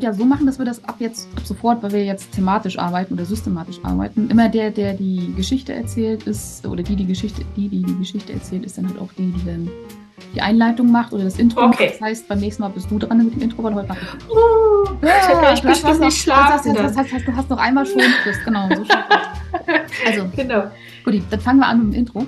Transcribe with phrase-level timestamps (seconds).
[0.00, 2.78] würde ja so machen, dass wir das ab jetzt, ab sofort, weil wir jetzt thematisch
[2.78, 7.42] arbeiten oder systematisch arbeiten, immer der, der die Geschichte erzählt ist, oder die, die Geschichte,
[7.56, 9.68] die, die die Geschichte erzählt, ist dann halt auch die, die dann
[10.34, 11.66] die Einleitung macht oder das Intro.
[11.66, 11.90] Okay.
[11.92, 14.30] Das heißt, beim nächsten Mal bist du dran mit dem Intro, weil heute mache ich.
[14.30, 16.78] Uh, ja, ich bestimmt noch, nicht schlafen.
[16.78, 18.68] hast, hast, du hast noch einmal schon Frist, genau.
[18.68, 18.82] So
[20.06, 20.64] also, genau.
[21.04, 22.26] gut, dann fangen wir an mit dem Intro.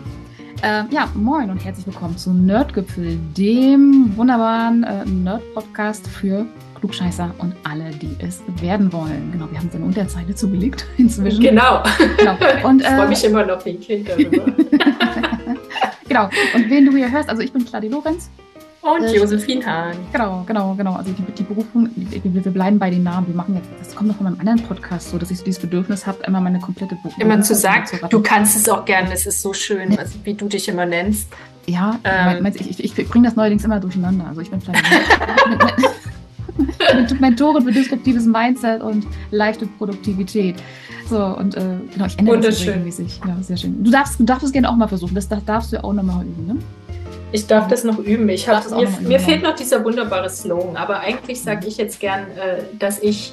[0.63, 6.46] Äh, ja, moin und herzlich willkommen zu Nerdgipfel, dem wunderbaren äh, Nerd-Podcast für
[6.82, 9.31] Klugscheißer und alle, die es werden wollen.
[9.31, 11.41] Genau, wir haben es in Unterzeile zugelegt inzwischen.
[11.41, 11.81] Genau.
[12.17, 12.36] genau.
[12.68, 14.45] Und, ich freue mich immer noch wie ein Kind darüber.
[16.08, 16.29] genau.
[16.55, 18.31] Und wen du hier hörst, also ich bin Claudia Lorenz.
[18.81, 19.95] Und äh, Josephine Hahn.
[20.11, 20.95] Genau, genau, genau.
[20.95, 23.29] Also die, die Berufung, wir, wir, bleiben bei den Namen.
[23.29, 25.63] Wir machen jetzt, das kommt noch von meinem anderen Podcast so, dass ich so dieses
[25.63, 27.22] Bedürfnis habe, immer meine komplette Berufung.
[27.22, 30.49] Immer zu sagen, du kannst es auch gerne, es ist so schön, also, wie du
[30.49, 31.29] dich immer nennst.
[31.67, 34.27] Ja, ähm, ich, ich, ich bringe das neuerdings immer durcheinander.
[34.27, 34.83] Also ich bin vielleicht
[37.20, 40.56] Mentorin für disruptives Mindset und leichte Produktivität.
[41.09, 41.61] So, und äh,
[41.92, 43.20] genau, ich ändere das regelmäßig.
[43.27, 43.83] Ja, sehr schön.
[43.83, 45.14] Du darfst, du darfst es gerne auch mal versuchen.
[45.14, 46.56] Das, das darfst du ja auch nochmal üben, ne?
[47.33, 48.28] Ich darf das noch üben.
[48.28, 52.25] Ich hab, mir, mir fehlt noch dieser wunderbare Slogan, aber eigentlich sage ich jetzt gern,
[52.33, 53.33] äh, dass ich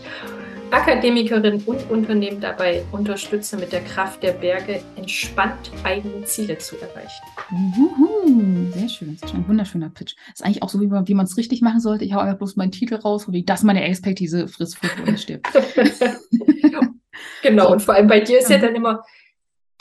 [0.71, 7.23] Akademikerin und Unternehmen dabei unterstütze, mit der Kraft der Berge entspannt eigene Ziele zu erreichen.
[7.51, 10.15] Uhuhu, sehr schön, das ist ein wunderschöner Pitch.
[10.27, 12.05] Das ist eigentlich auch so, wie man es richtig machen sollte.
[12.05, 15.47] Ich hau einfach bloß meinen Titel raus, wie das meine Expertise frisst, frisst oder stirbt.
[17.41, 17.71] genau, so.
[17.73, 19.03] und vor allem bei dir ist ja dann immer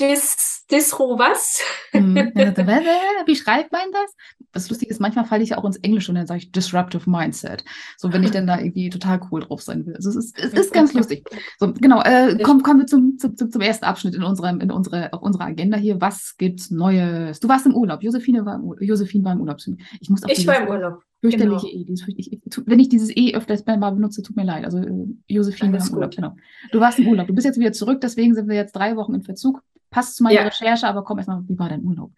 [0.01, 1.61] Dis, Disro was?
[1.91, 2.15] Hm,
[3.27, 4.15] wie schreibt man das?
[4.53, 7.09] Das Lustige ist, manchmal falle ich ja auch ins Englische und dann sage ich Disruptive
[7.09, 7.65] Mindset.
[7.97, 9.95] So, wenn ich dann da irgendwie total cool drauf sein will.
[9.95, 11.25] Also es ist, es ist ganz lustig.
[11.59, 15.13] So, genau, äh, kommen, kommen wir zum, zum, zum ersten Abschnitt in unserem, in unsere,
[15.13, 16.01] auf unserer Agenda hier.
[16.01, 17.41] Was gibt's Neues?
[17.41, 18.03] Du warst im Urlaub.
[18.03, 18.83] Josephine war im Urlaub.
[18.83, 19.59] Josephine war im Urlaub.
[20.01, 21.03] Ich, muss ich war im Urlaub.
[21.21, 21.81] Fürchterliche genau.
[21.81, 21.85] E.
[21.85, 24.65] Dieses, ich, ich, wenn ich dieses E öfters mal benutze, tut mir leid.
[24.65, 26.37] Also äh, Josephine war im Urlaub, genau.
[26.71, 27.27] Du warst im Urlaub.
[27.27, 29.63] Du bist jetzt wieder zurück, deswegen sind wir jetzt drei Wochen in Verzug.
[29.91, 30.43] Passt zu meiner ja.
[30.43, 32.13] Recherche, aber komm erstmal, wie war dein Urlaub?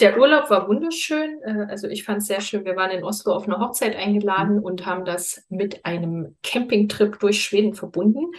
[0.00, 1.40] Der Urlaub war wunderschön.
[1.42, 2.64] Äh, also ich fand es sehr schön.
[2.64, 4.62] Wir waren in Oslo auf eine Hochzeit eingeladen mhm.
[4.62, 8.32] und haben das mit einem Campingtrip durch Schweden verbunden.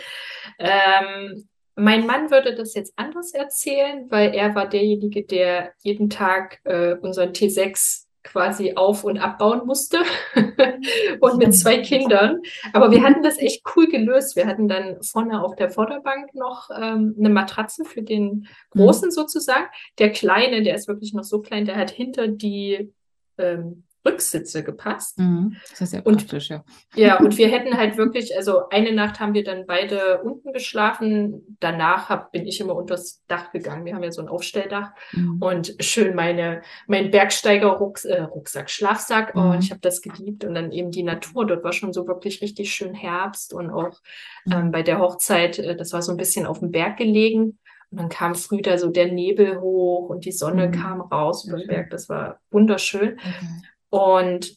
[0.57, 6.59] Ähm, mein Mann würde das jetzt anders erzählen, weil er war derjenige, der jeden Tag
[6.65, 9.99] äh, unseren T6 quasi auf- und abbauen musste
[11.21, 12.41] und mit zwei Kindern.
[12.73, 14.35] Aber wir hatten das echt cool gelöst.
[14.35, 19.11] Wir hatten dann vorne auf der Vorderbank noch ähm, eine Matratze für den Großen mhm.
[19.11, 19.67] sozusagen.
[19.97, 22.93] Der Kleine, der ist wirklich noch so klein, der hat hinter die
[23.37, 25.19] ähm, Rücksitze gepasst.
[25.19, 25.57] Mhm.
[25.69, 26.63] Das ist ja praktisch, und,
[26.95, 27.07] ja.
[27.07, 31.57] Ja, und wir hätten halt wirklich, also eine Nacht haben wir dann beide unten geschlafen.
[31.59, 33.85] Danach hab, bin ich immer unters Dach gegangen.
[33.85, 35.41] Wir haben ja so ein Aufstelldach mhm.
[35.41, 39.35] und schön meine, mein Bergsteiger-Rucksack, äh, Schlafsack.
[39.35, 39.41] Mhm.
[39.41, 40.45] Und ich habe das geliebt.
[40.45, 41.45] Und dann eben die Natur.
[41.45, 43.99] Dort war schon so wirklich richtig schön Herbst und auch
[44.45, 44.53] mhm.
[44.53, 47.57] ähm, bei der Hochzeit, äh, das war so ein bisschen auf dem Berg gelegen.
[47.91, 50.71] Und dann kam früh da so der Nebel hoch und die Sonne mhm.
[50.71, 51.89] kam raus über den Berg.
[51.89, 53.13] Das war wunderschön.
[53.13, 53.47] Okay.
[53.89, 54.55] Und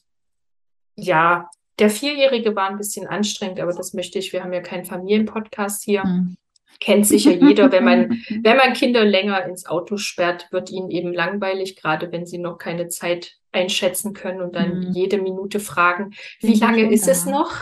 [0.97, 1.49] ja,
[1.79, 4.33] der Vierjährige war ein bisschen anstrengend, aber das möchte ich.
[4.33, 6.05] Wir haben ja keinen Familienpodcast hier.
[6.05, 6.37] Mhm.
[6.81, 8.11] Kennt sicher jeder, wenn man,
[8.43, 12.59] wenn man Kinder länger ins Auto sperrt, wird ihnen eben langweilig, gerade wenn sie noch
[12.59, 14.93] keine Zeit einschätzen können und dann mhm.
[14.93, 17.13] jede Minute fragen, wie lange ist da?
[17.13, 17.53] es noch?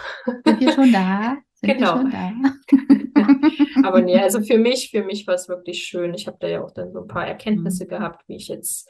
[0.44, 1.37] Sind wir schon da?
[1.54, 1.97] Sind genau.
[1.97, 2.32] Schon da?
[3.88, 6.14] Aber nee, also für mich, für mich war es wirklich schön.
[6.14, 7.88] Ich habe da ja auch dann so ein paar Erkenntnisse mhm.
[7.88, 8.88] gehabt, wie ich jetzt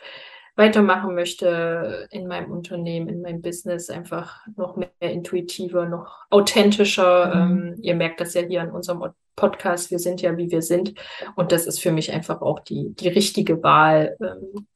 [0.56, 7.34] weitermachen möchte in meinem Unternehmen, in meinem Business, einfach noch mehr intuitiver, noch authentischer.
[7.34, 7.40] Mhm.
[7.40, 9.02] Ähm, ihr merkt das ja hier an unserem
[9.36, 10.94] Podcast, wir sind ja, wie wir sind.
[11.36, 14.66] Und das ist für mich einfach auch die, die richtige Wahl, ähm,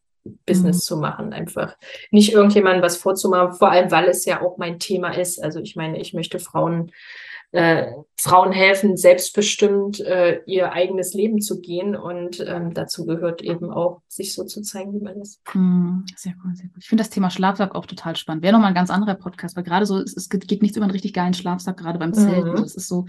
[0.47, 0.81] Business mhm.
[0.81, 1.77] zu machen, einfach
[2.11, 5.43] nicht irgendjemandem was vorzumachen, vor allem weil es ja auch mein Thema ist.
[5.43, 6.93] Also ich meine, ich möchte Frauen
[7.55, 11.95] äh, Frauen helfen, selbstbestimmt äh, ihr eigenes Leben zu gehen.
[11.95, 15.41] Und ähm, dazu gehört eben auch, sich so zu zeigen, wie man ist.
[15.55, 16.79] Mm, sehr cool, sehr gut.
[16.79, 18.43] Ich finde das Thema Schlafsack auch total spannend.
[18.43, 20.93] Wäre nochmal ein ganz anderer Podcast, weil gerade so, es, es geht nichts über einen
[20.93, 22.51] richtig geilen Schlafsack, gerade beim Zelten.
[22.51, 22.57] Mhm.
[22.57, 23.07] Das ist so,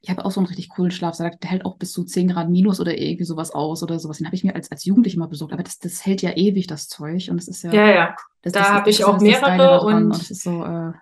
[0.00, 2.48] ich habe auch so einen richtig coolen Schlafsack, der hält auch bis zu 10 Grad
[2.48, 4.18] minus oder irgendwie sowas aus oder sowas.
[4.18, 5.52] Den habe ich mir als, als Jugendliche mal besorgt.
[5.52, 7.28] Aber das, das hält ja ewig, das Zeug.
[7.30, 7.72] Und es ist ja.
[7.72, 8.16] Ja, ja.
[8.40, 9.82] Das, da habe ich auch mehrere.
[9.82, 10.92] Und, und so äh,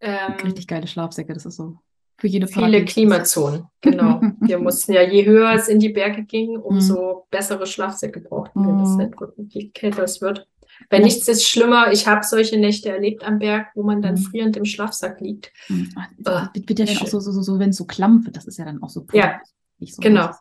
[0.00, 1.34] ähm, richtig geile Schlafsäcke.
[1.34, 1.78] Das ist so.
[2.18, 4.20] Für jede Viele Klimazonen, genau.
[4.40, 7.20] wir mussten ja, je höher es in die Berge ging, umso mhm.
[7.30, 9.14] bessere Schlafsäcke brauchten wir, dass halt
[9.48, 10.48] je kälter es wird.
[10.90, 10.98] Ja.
[10.98, 11.92] nichts ist schlimmer.
[11.92, 14.18] Ich habe solche Nächte erlebt am Berg, wo man dann mhm.
[14.18, 15.52] frierend im Schlafsack liegt.
[15.68, 15.90] Mhm.
[16.18, 18.46] Das wird ja dann auch so, so, so, so wenn es so klamm wird, das
[18.46, 19.06] ist ja dann auch so.
[19.12, 19.40] Ja,
[19.80, 20.26] so genau.
[20.26, 20.38] Nice.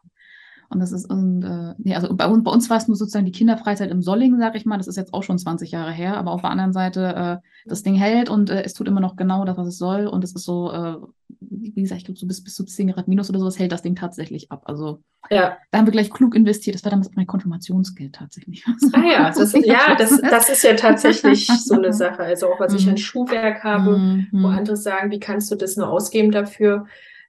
[0.69, 3.25] Und das ist, und, äh, nee, also bei uns, bei uns war es nur sozusagen
[3.25, 4.77] die Kinderfreizeit im Solling, sag ich mal.
[4.77, 7.83] Das ist jetzt auch schon 20 Jahre her, aber auf der anderen Seite, äh, das
[7.83, 10.07] Ding hält und äh, es tut immer noch genau das, was es soll.
[10.07, 10.97] Und es ist so, äh,
[11.39, 13.81] wie gesagt, ich glaube, so bis, bis zu 10 Grad minus oder sowas hält das
[13.81, 14.63] Ding tatsächlich ab.
[14.65, 15.57] Also ja.
[15.71, 16.75] da haben wir gleich klug investiert.
[16.75, 18.63] Das war damals mein Konfirmationsgeld tatsächlich.
[18.93, 22.19] Ah ja, das ist, ja, das, das ist ja tatsächlich so eine Sache.
[22.19, 22.97] Also auch was ich an mhm.
[22.97, 24.27] Schuhwerk habe, mhm.
[24.31, 26.85] wo andere sagen, wie kannst du das nur ausgeben dafür?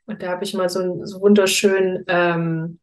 [0.06, 2.78] Und da habe ich mal so einen so wunderschönen ähm,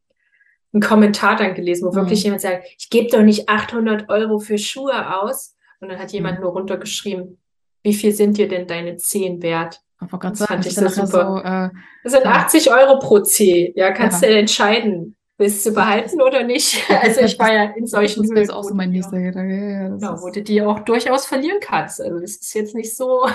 [0.75, 1.95] einen Kommentar dann gelesen, wo mhm.
[1.95, 5.56] wirklich jemand sagt, ich gebe doch nicht 800 Euro für Schuhe aus.
[5.80, 6.44] Und dann hat jemand mhm.
[6.44, 7.38] nur runtergeschrieben,
[7.83, 9.81] wie viel sind dir denn deine Zehen wert?
[10.00, 11.08] Das sagen, fand ich so super.
[11.08, 11.70] So, äh,
[12.04, 12.32] das sind ja.
[12.32, 13.74] 80 Euro pro Zeh.
[13.76, 14.30] Ja, kannst ja.
[14.30, 16.84] du entscheiden, willst du behalten oder nicht?
[17.02, 19.20] Also ich war ja in solchen Das ist auch so mein nächster.
[19.20, 22.02] Ja, ja, genau, wo du die auch durchaus verlieren kannst.
[22.02, 23.28] Also es ist jetzt nicht so.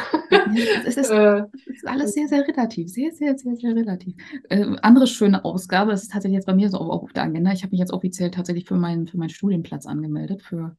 [0.86, 2.88] es, ist, äh, es ist alles sehr, sehr relativ.
[2.88, 4.14] Sehr, sehr, sehr, sehr relativ.
[4.48, 7.52] Äh, andere schöne Ausgabe, das ist tatsächlich jetzt bei mir so auch auf der Agenda.
[7.52, 10.76] Ich habe mich jetzt offiziell tatsächlich für meinen, für meinen Studienplatz angemeldet, für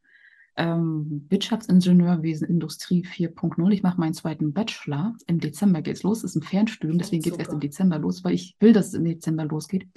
[0.57, 3.71] ähm, Wirtschaftsingenieurwesen Industrie 4.0.
[3.71, 5.15] Ich mache meinen zweiten Bachelor.
[5.27, 6.19] Im Dezember geht es los.
[6.19, 8.88] Es ist ein Fernstudium, deswegen geht es erst im Dezember los, weil ich will, dass
[8.88, 9.88] es im Dezember losgeht.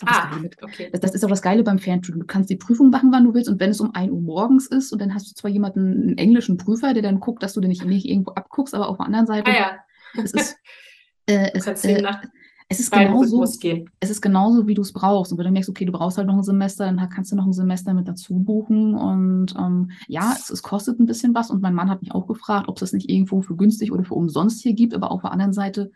[0.00, 0.90] Das, ah, okay.
[0.92, 2.20] das, das, ist auch das Geile beim Fernstudium.
[2.20, 3.48] Du kannst die Prüfung machen, wann du willst.
[3.48, 6.18] Und wenn es um 1 Uhr morgens ist und dann hast du zwar jemanden, einen
[6.18, 9.06] englischen Prüfer, der dann guckt, dass du den nicht, nicht irgendwo abguckst, aber auf der
[9.06, 9.50] anderen Seite.
[9.50, 9.78] Ah, ja.
[10.22, 10.56] es ist,
[11.26, 12.00] äh, es, äh,
[12.70, 15.32] es ist genauso, es ist genauso, wie du es brauchst.
[15.32, 17.46] Und wenn du merkst, okay, du brauchst halt noch ein Semester, dann kannst du noch
[17.46, 18.94] ein Semester mit dazu buchen.
[18.94, 21.50] Und ähm, ja, es, es, kostet ein bisschen was.
[21.50, 24.04] Und mein Mann hat mich auch gefragt, ob es das nicht irgendwo für günstig oder
[24.04, 24.92] für umsonst hier gibt.
[24.92, 25.90] Aber auf der anderen Seite,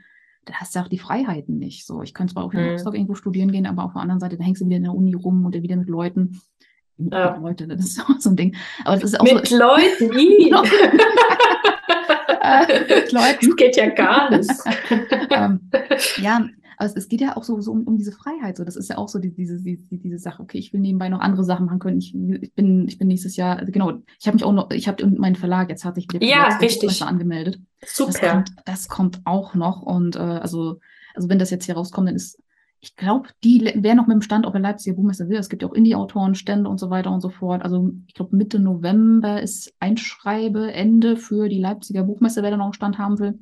[0.46, 1.86] da hast du auch die Freiheiten nicht.
[1.86, 3.00] So, ich könnte zwar auch in Rostock mhm.
[3.00, 5.12] irgendwo studieren gehen, aber auf der anderen Seite, da hängst du wieder in der Uni
[5.12, 6.40] rum und wieder mit Leuten.
[6.96, 7.32] Ja.
[7.32, 8.56] Mit Leute, das ist auch so ein Ding.
[8.86, 10.10] Aber das ist auch mit so, Leuten,
[12.40, 13.46] äh, Leuten.
[13.46, 14.50] Das geht ja gar nicht.
[15.28, 15.70] ähm,
[16.16, 16.46] ja,
[16.82, 18.56] aber es, geht ja auch so, so um, um, diese Freiheit.
[18.56, 20.43] So, das ist ja auch so die, diese, die, diese Sache.
[20.43, 21.99] Okay, ich will nebenbei noch andere Sachen machen können.
[21.99, 24.88] Ich, ich bin, ich bin nächstes Jahr, also genau, ich habe mich auch noch, ich
[24.88, 27.02] habe meinen Verlag jetzt hat sich ja, richtig.
[27.02, 27.61] angemeldet.
[27.84, 28.12] Super.
[28.12, 29.82] Das kommt, das kommt auch noch.
[29.82, 30.81] Und äh, also,
[31.14, 32.43] also wenn das jetzt hier rauskommt, dann ist
[32.84, 35.37] ich glaube, die wären noch mit dem Stand auf der Leipziger Buchmesse will.
[35.37, 37.62] Es gibt ja auch Indie-Autoren, Stände und so weiter und so fort.
[37.62, 42.73] Also ich glaube, Mitte November ist Einschreibeende für die Leipziger Buchmesse, wer da noch einen
[42.73, 43.38] Stand haben will.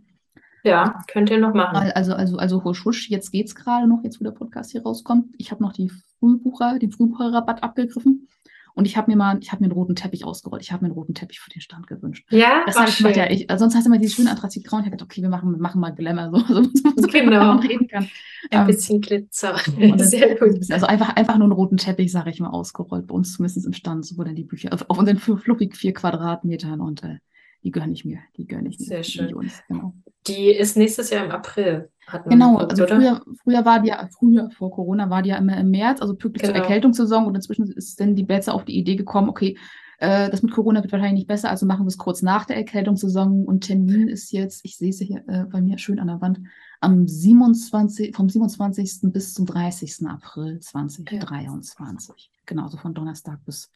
[0.62, 1.90] Ja, könnt ihr noch machen.
[1.94, 5.34] Also, also, also husch, husch, jetzt geht's gerade noch, jetzt wo der Podcast hier rauskommt.
[5.38, 8.28] Ich habe noch die Frühbucher, den Frühbucherrabatt abgegriffen.
[8.74, 10.62] Und ich habe mir mal, ich habe mir einen roten Teppich ausgerollt.
[10.62, 12.26] Ich habe mir einen roten Teppich für den Stand gewünscht.
[12.30, 13.16] Ja, das habe ich gemacht.
[13.16, 14.76] Ja, ich, sonst heißt immer dieses schöne Anthrazitgrau.
[14.76, 17.54] Und ich habe gedacht, okay, wir machen, wir machen mal Glamour, so, so, so genau.
[17.54, 18.08] man reden kann.
[18.50, 19.56] Ein ähm, bisschen Glitzer.
[19.96, 20.70] Sehr gut.
[20.70, 23.06] Also einfach, einfach nur einen roten Teppich, sage ich mal, ausgerollt.
[23.06, 25.92] Bei uns zumindest im Stand, so wo dann die Bücher auf, auf unseren fluffig vier
[25.92, 27.18] Quadratmetern und äh,
[27.64, 28.20] die gönne ich mir.
[28.36, 28.86] Die gönne ich mir.
[28.86, 29.34] Sehr schön.
[29.34, 29.94] Uns, genau.
[30.26, 31.90] Die ist nächstes Jahr im April.
[32.26, 35.70] Genau, also früher, früher war die ja, früher vor Corona war die ja immer im
[35.70, 36.54] März, also pünktlich genau.
[36.54, 39.56] zur Erkältungssaison und inzwischen ist dann die Betze auf die Idee gekommen, okay,
[39.98, 42.56] äh, das mit Corona wird wahrscheinlich nicht besser, also machen wir es kurz nach der
[42.56, 46.20] Erkältungssaison und Termin ist jetzt, ich sehe es hier äh, bei mir schön an der
[46.20, 46.40] Wand,
[46.80, 49.12] am 27, vom 27.
[49.12, 50.06] bis zum 30.
[50.06, 52.30] April 2023.
[52.32, 52.40] Ja.
[52.46, 53.70] Genau, also von Donnerstag bis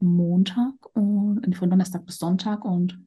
[0.00, 2.98] Montag und von Donnerstag bis Sonntag und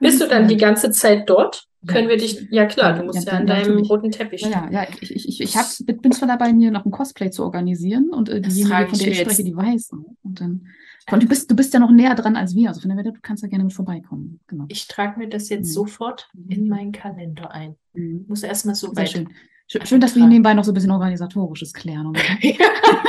[0.00, 1.64] bist du dann die ganze Zeit dort?
[1.82, 1.92] Ja.
[1.92, 3.90] Können wir dich, ja klar, du musst ja, ja an deinem natürlich.
[3.90, 4.52] roten Teppich stehen.
[4.52, 7.44] Ja, ja, ich, ich, ich, ich hab, bin zwar dabei, mir noch ein Cosplay zu
[7.44, 9.90] organisieren und äh, diejenige, von der ich spreche, die weiß.
[10.24, 10.66] Und dann,
[11.10, 13.12] und du bist, du bist ja noch näher dran als wir, also von der Seite,
[13.12, 14.40] du kannst ja gerne mit vorbeikommen.
[14.48, 14.64] Genau.
[14.68, 15.72] Ich trage mir das jetzt mhm.
[15.72, 17.76] sofort in meinen Kalender ein.
[17.94, 18.24] Mhm.
[18.26, 19.10] Muss erstmal so weit.
[19.10, 19.28] Schön.
[19.68, 22.12] Schön, dass wir hier nebenbei noch so ein bisschen organisatorisches klären.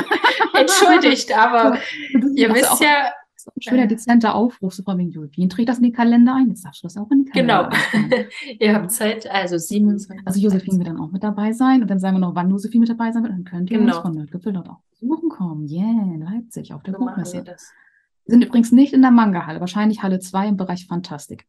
[0.54, 1.78] Entschuldigt, aber
[2.36, 2.80] ihr wisst auch,
[3.46, 6.50] ja, ein schöner, dezenter Aufruf, so von wegen, Jolien trägt das in den Kalender ein,
[6.50, 8.26] jetzt darfst du das auch in den Kalender Genau.
[8.60, 10.28] Ihr habt Zeit, also 27.
[10.28, 12.82] Also Josephine wird dann auch mit dabei sein und dann sagen wir noch, wann Josephine
[12.82, 13.96] mit dabei sein wird, dann könnt ihr genau.
[13.96, 15.68] uns von Nerdgipfel dort auch besuchen kommen.
[15.68, 17.46] Yeah, Leipzig, auf der so Buchmesse.
[17.46, 17.56] Wir
[18.26, 21.48] sind übrigens nicht in der Manga-Halle, wahrscheinlich Halle 2 im Bereich Fantastik.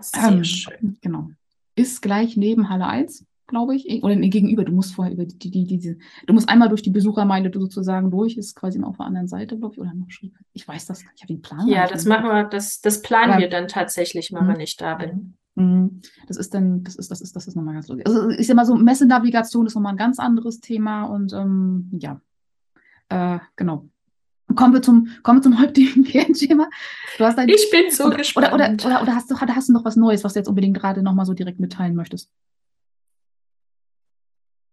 [0.00, 0.98] Sehr ähm, schön.
[1.00, 1.30] Genau.
[1.74, 4.64] Ist gleich neben Halle 1 glaube ich, oder nee, gegenüber.
[4.64, 8.10] Du musst vorher über die, die, die, diese, du musst einmal durch die Besuchermeile sozusagen
[8.10, 10.32] durch, ist quasi auf der anderen Seite, glaube ich, oder noch schon.
[10.52, 11.66] Ich weiß das, ich habe den Plan.
[11.68, 14.94] Ja, das machen wir, das, das planen Aber, wir dann tatsächlich, wenn wir nicht da
[14.94, 15.34] bin.
[15.54, 16.00] Mhm.
[16.26, 18.06] Das ist dann, das ist, das ist, das ist nochmal ganz lustig.
[18.06, 22.20] Also ich sag mal so, Messenavigation ist nochmal ein ganz anderes Thema und ähm, ja,
[23.08, 23.88] äh, genau.
[24.54, 26.68] Kommen wir zum, kommen wir zum heutigen Kernthema.
[27.18, 28.52] Du hast ich bin so oder, gespannt.
[28.52, 30.76] Oder, oder, oder, oder hast, du, hast du noch was Neues, was du jetzt unbedingt
[30.76, 32.30] gerade nochmal so direkt mitteilen möchtest?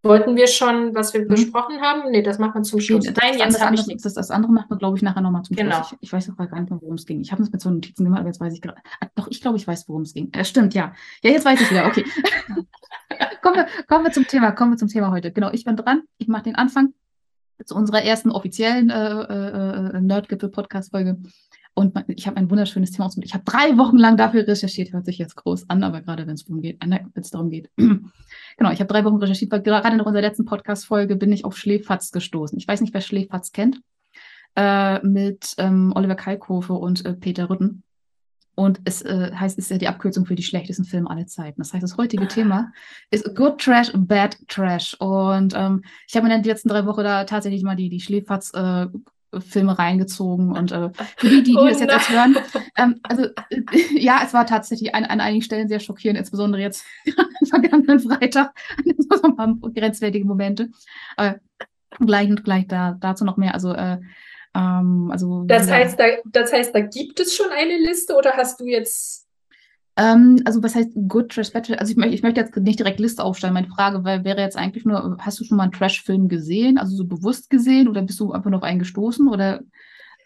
[0.03, 1.29] Wollten wir schon, was wir mhm.
[1.29, 2.11] besprochen haben?
[2.11, 3.05] Nee, das machen wir zum Schluss.
[3.05, 4.03] Nee, Nein, jetzt habe ich nichts.
[4.03, 5.77] Das, das andere machen wir, glaube ich, nachher nochmal zum genau.
[5.77, 5.93] Schluss.
[5.93, 7.21] Ich, ich weiß auch gar nicht mehr, worum es ging.
[7.21, 8.81] Ich habe es mit so Notizen gemacht, aber jetzt weiß ich gerade.
[8.99, 10.29] Ah, doch, ich glaube, ich weiß, worum es ging.
[10.33, 10.93] Äh, stimmt, ja.
[11.23, 11.85] Ja, jetzt weiß ich wieder.
[11.85, 12.03] Okay.
[13.41, 14.51] kommen, wir, kommen wir zum Thema.
[14.51, 15.31] Kommen wir zum Thema heute.
[15.31, 16.01] Genau, ich bin dran.
[16.17, 16.93] Ich mache den Anfang
[17.63, 21.17] zu unserer ersten offiziellen äh, äh, äh Nerdgipfel-Podcast-Folge.
[21.75, 23.25] Und ich habe ein wunderschönes Thema ausgesucht.
[23.25, 26.35] Ich habe drei Wochen lang dafür recherchiert, hört sich jetzt groß an, aber gerade wenn
[26.35, 27.71] es darum geht, wenn es darum geht.
[27.77, 31.57] genau, ich habe drei Wochen recherchiert, weil gerade in unserer letzten Podcast-Folge bin ich auf
[31.57, 32.57] Schläfatz gestoßen.
[32.59, 33.81] Ich weiß nicht, wer Schläfatz kennt,
[34.55, 37.83] äh, mit ähm, Oliver Kalkofe und äh, Peter Rütten.
[38.55, 41.59] Und es äh, heißt, ist ja die Abkürzung für die schlechtesten Filme aller Zeiten.
[41.59, 42.71] Das heißt, das heutige Thema
[43.09, 44.95] ist Good Trash, Bad Trash.
[44.99, 47.99] Und ähm, ich habe mir in den letzten drei Wochen da tatsächlich mal die, die
[47.99, 48.87] Schläfatz äh,
[49.41, 52.37] Filme reingezogen und äh, für die, die, die oh das jetzt erst hören,
[52.77, 53.63] ähm, also äh,
[53.99, 56.85] ja, es war tatsächlich an, an einigen Stellen sehr schockierend, insbesondere jetzt
[57.17, 58.53] am vergangenen Freitag,
[58.97, 60.69] so ein paar grenzwertige Momente.
[61.17, 61.35] Äh,
[61.99, 63.53] gleich und gleich da, dazu noch mehr.
[63.53, 63.99] Also äh,
[64.55, 68.59] ähm, also das heißt, da, das heißt, da gibt es schon eine Liste oder hast
[68.59, 69.22] du jetzt
[69.95, 71.77] ähm, also was heißt Good Trash, Bad Trash?
[71.77, 73.53] Also ich, möchte, ich möchte jetzt nicht direkt Liste aufstellen.
[73.53, 76.95] Meine Frage weil, wäre jetzt eigentlich nur, hast du schon mal einen Trash-Film gesehen, also
[76.95, 79.61] so bewusst gesehen oder bist du einfach nur auf einen gestoßen oder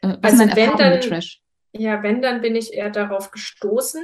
[0.02, 1.42] äh, was also sind deine wenn dann, Trash?
[1.74, 4.04] Ja, wenn, dann bin ich eher darauf gestoßen.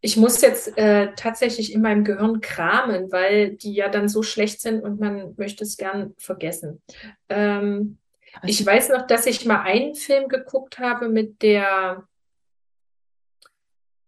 [0.00, 4.60] Ich muss jetzt äh, tatsächlich in meinem Gehirn kramen, weil die ja dann so schlecht
[4.60, 6.82] sind und man möchte es gern vergessen.
[7.28, 7.98] Ähm,
[8.42, 12.08] ich weiß noch, dass ich mal einen Film geguckt habe mit der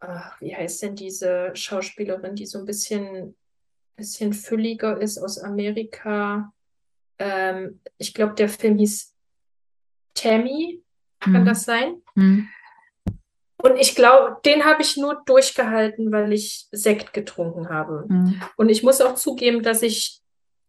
[0.08, 3.36] ach, wie heißt denn diese Schauspielerin, die so ein bisschen,
[3.96, 6.52] bisschen fülliger ist aus Amerika?
[7.18, 9.14] Ähm, ich glaube, der Film hieß
[10.14, 10.82] Tammy,
[11.20, 11.46] kann mhm.
[11.46, 12.02] das sein?
[12.14, 12.48] Mhm.
[13.62, 18.04] Und ich glaube, den habe ich nur durchgehalten, weil ich Sekt getrunken habe.
[18.08, 18.42] Mhm.
[18.56, 20.20] Und ich muss auch zugeben, dass ich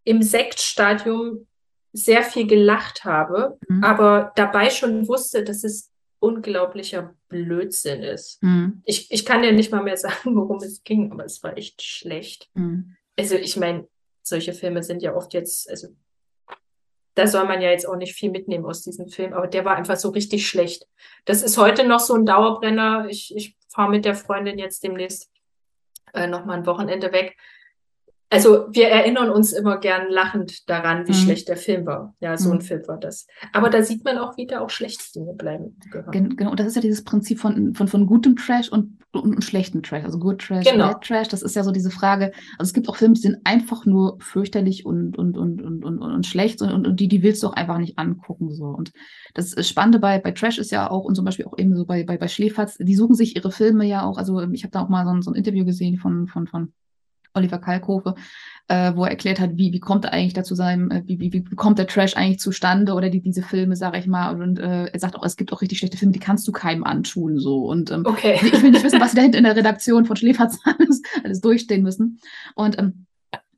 [0.05, 1.45] im Sektstadium
[1.91, 3.83] sehr viel gelacht habe, mhm.
[3.83, 7.13] aber dabei schon wusste, dass es unglaublicher
[7.43, 8.41] Blödsinn ist.
[8.41, 8.81] Mhm.
[8.85, 11.81] Ich, ich kann ja nicht mal mehr sagen, worum es ging, aber es war echt
[11.81, 12.49] schlecht.
[12.53, 12.95] Mhm.
[13.17, 13.87] Also ich meine,
[14.21, 15.89] solche Filme sind ja oft jetzt, also
[17.15, 19.75] da soll man ja jetzt auch nicht viel mitnehmen aus diesem Film, aber der war
[19.75, 20.85] einfach so richtig schlecht.
[21.23, 23.07] Das ist heute noch so ein Dauerbrenner.
[23.09, 25.31] Ich, ich fahre mit der Freundin jetzt demnächst
[26.13, 27.37] äh, noch mal ein Wochenende weg
[28.29, 31.15] also wir erinnern uns immer gern lachend daran, wie mhm.
[31.15, 32.15] schlecht der Film war.
[32.19, 32.55] Ja, so mhm.
[32.55, 33.27] ein Film war das.
[33.53, 35.77] Aber da sieht man auch wieder, auch schlechte Dinge bleiben.
[36.11, 39.43] Gen genau, das ist ja dieses Prinzip von, von, von gutem Trash und, und, und
[39.43, 40.03] schlechtem Trash.
[40.03, 40.87] Also Good Trash, genau.
[40.87, 42.31] Bad Trash, das ist ja so diese Frage.
[42.57, 45.99] Also es gibt auch Filme, die sind einfach nur fürchterlich und, und, und, und, und,
[45.99, 48.51] und schlecht und, und, und die, die willst du auch einfach nicht angucken.
[48.51, 48.65] So.
[48.65, 48.91] Und
[49.35, 52.03] das Spannende bei, bei Trash ist ja auch, und zum Beispiel auch eben so bei,
[52.03, 54.89] bei, bei Schläferz, die suchen sich ihre Filme ja auch, also ich habe da auch
[54.89, 56.73] mal so ein, so ein Interview gesehen von, von, von
[57.35, 58.15] Oliver Kalkofe,
[58.67, 61.31] äh, wo er erklärt hat, wie, wie kommt er eigentlich dazu sein, äh, wie, wie,
[61.33, 64.41] wie kommt der Trash eigentlich zustande oder die, diese Filme, sage ich mal.
[64.41, 66.83] Und äh, er sagt auch, es gibt auch richtig schlechte Filme, die kannst du keinem
[66.83, 67.39] antun.
[67.39, 67.65] So.
[67.65, 68.39] Und ähm, okay.
[68.41, 71.41] ich will nicht wissen, was sie da hinten in der Redaktion von Schläferz alles, alles
[71.41, 72.19] durchstehen müssen.
[72.55, 73.05] Und ähm,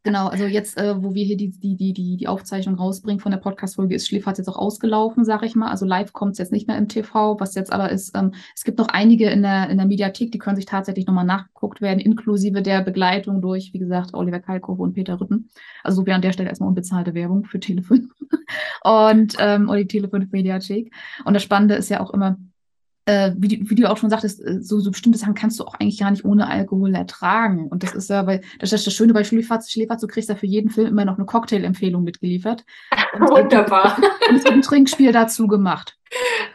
[0.08, 3.34] Genau, also jetzt, äh, wo wir hier die, die, die, die, die Aufzeichnung rausbringen von
[3.34, 5.70] der Podcast-Folge, ist Schläferz jetzt auch ausgelaufen, sage ich mal.
[5.70, 8.64] Also live kommt es jetzt nicht mehr im TV, was jetzt aber ist, ähm, es
[8.64, 12.00] gibt noch einige in der, in der Mediathek, die können sich tatsächlich nochmal nachgeguckt werden,
[12.00, 15.50] inklusive der Begleitung durch, wie gesagt, Oliver Kalkofe und Peter Rütten.
[15.84, 18.10] Also so wie an der Stelle erstmal unbezahlte Werbung für Telefon
[18.86, 20.94] und ähm, oder die Telefon Mediathek.
[21.26, 22.38] Und das Spannende ist ja auch immer,
[23.08, 25.64] äh, wie, du, wie, du auch schon sagtest, äh, so, so bestimmte Sachen kannst du
[25.64, 27.68] auch eigentlich gar nicht ohne Alkohol ertragen.
[27.70, 30.36] Und das ist ja, weil das ist das Schöne bei Schläferz, Schläferz, du kriegst ja
[30.36, 32.66] für jeden Film immer noch eine Cocktail-Empfehlung mitgeliefert.
[33.14, 33.98] Und Wunderbar.
[34.30, 35.98] Und ein Trinkspiel dazu gemacht.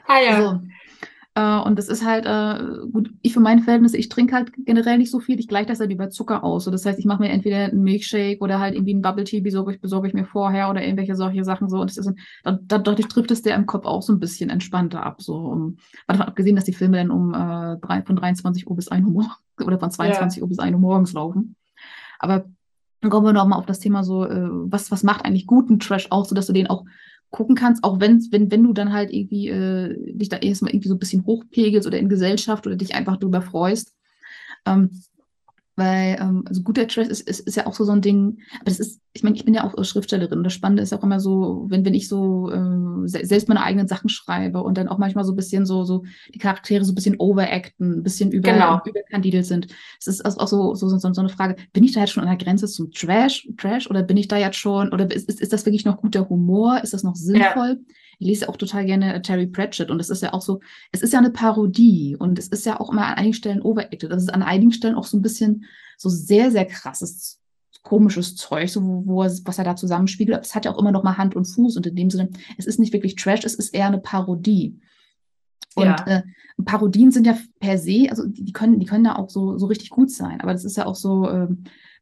[0.07, 0.37] Ah ja.
[0.37, 0.61] Also,
[1.35, 4.99] äh, und das ist halt, äh, gut, ich für meine Verhältnisse, ich trinke halt generell
[4.99, 6.65] nicht so viel, ich gleiche das halt über Zucker aus.
[6.65, 9.41] So, das heißt, ich mache mir entweder einen Milkshake oder halt irgendwie einen Bubble Tea,
[9.41, 11.81] besorge ich, besorge ich mir vorher oder irgendwelche solche Sachen so.
[11.81, 12.13] Und das ist,
[12.45, 15.23] dann, dadurch trifft es der im Kopf auch so ein bisschen entspannter ab.
[15.23, 18.89] So, um, davon abgesehen, dass die Filme dann um äh, drei, von 23 Uhr bis
[18.89, 19.27] 1 Uhr
[19.65, 20.43] oder von 22 ja.
[20.43, 21.57] Uhr bis 1 Uhr morgens laufen.
[22.19, 22.45] Aber
[23.01, 25.81] dann kommen wir noch mal auf das Thema so, äh, was, was macht eigentlich guten
[25.81, 26.85] Trash aus, sodass du den auch
[27.33, 30.89] gucken kannst, auch wenn, wenn, wenn du dann halt irgendwie äh, dich da erstmal irgendwie
[30.89, 33.95] so ein bisschen hochpegelst oder in Gesellschaft oder dich einfach drüber freust.
[34.67, 34.91] Ähm,
[35.75, 38.67] weil, ähm, also guter Trash ist, ist, ist ja auch so, so ein Ding, aber
[38.67, 40.45] das ist, ich meine, ich bin ja auch Schriftstellerin.
[40.45, 43.89] Das Spannende ist ja auch immer so, wenn, wenn ich so äh, selbst meine eigenen
[43.89, 46.95] Sachen schreibe und dann auch manchmal so ein bisschen so, so die Charaktere so ein
[46.95, 48.81] bisschen overacten, ein bisschen über, genau.
[48.85, 49.69] überkandidelt sind.
[49.99, 52.29] Es ist auch so, so, so, so eine Frage, bin ich da jetzt schon an
[52.29, 55.53] der Grenze zum Trash, Trash oder bin ich da jetzt schon, oder ist, ist, ist
[55.53, 56.81] das wirklich noch guter Humor?
[56.83, 57.79] Ist das noch sinnvoll?
[57.81, 57.95] Ja.
[58.19, 60.61] Ich lese auch total gerne Terry Pratchett und es ist ja auch so,
[60.93, 64.11] es ist ja eine Parodie und es ist ja auch immer an einigen Stellen overacted.
[64.11, 65.65] Das ist an einigen Stellen auch so ein bisschen
[65.97, 67.39] so sehr, sehr krasses
[67.83, 70.37] komisches Zeug, so wo, wo was er da zusammenspiegelt.
[70.37, 72.31] Aber es hat ja auch immer noch mal Hand und Fuß und in dem Sinne,
[72.57, 74.79] es ist nicht wirklich Trash, es ist eher eine Parodie.
[75.75, 76.07] Und ja.
[76.07, 76.23] äh,
[76.65, 79.67] Parodien sind ja per se, also die, die, können, die können ja auch so, so
[79.67, 80.41] richtig gut sein.
[80.41, 81.49] Aber das ist ja auch so, äh,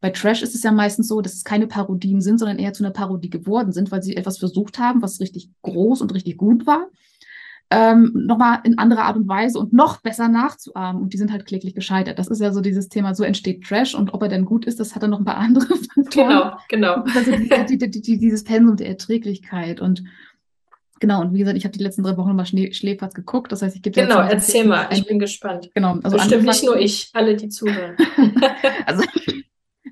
[0.01, 2.83] bei Trash ist es ja meistens so, dass es keine Parodien sind, sondern eher zu
[2.83, 6.67] einer Parodie geworden sind, weil sie etwas versucht haben, was richtig groß und richtig gut
[6.67, 6.89] war
[7.71, 11.01] ähm, nochmal in anderer Art und Weise und noch besser nachzuahmen.
[11.01, 12.19] Und die sind halt kläglich gescheitert.
[12.19, 14.81] Das ist ja so dieses Thema, so entsteht Trash und ob er denn gut ist,
[14.81, 16.07] das hat er noch ein paar andere Faktoren.
[16.11, 17.05] Genau, genau.
[17.15, 20.03] Also die, die, die, dieses Pensum der Erträglichkeit und
[21.03, 23.51] Genau, und wie gesagt, ich habe die letzten drei Wochen nochmal Schläferz geguckt.
[23.53, 25.71] Das heißt, ich gebe Genau, erzähl mal, ich bin gespannt.
[25.75, 27.97] Genau, also Bestimmt nicht nur ich, alle, die zuhören.
[28.85, 29.03] also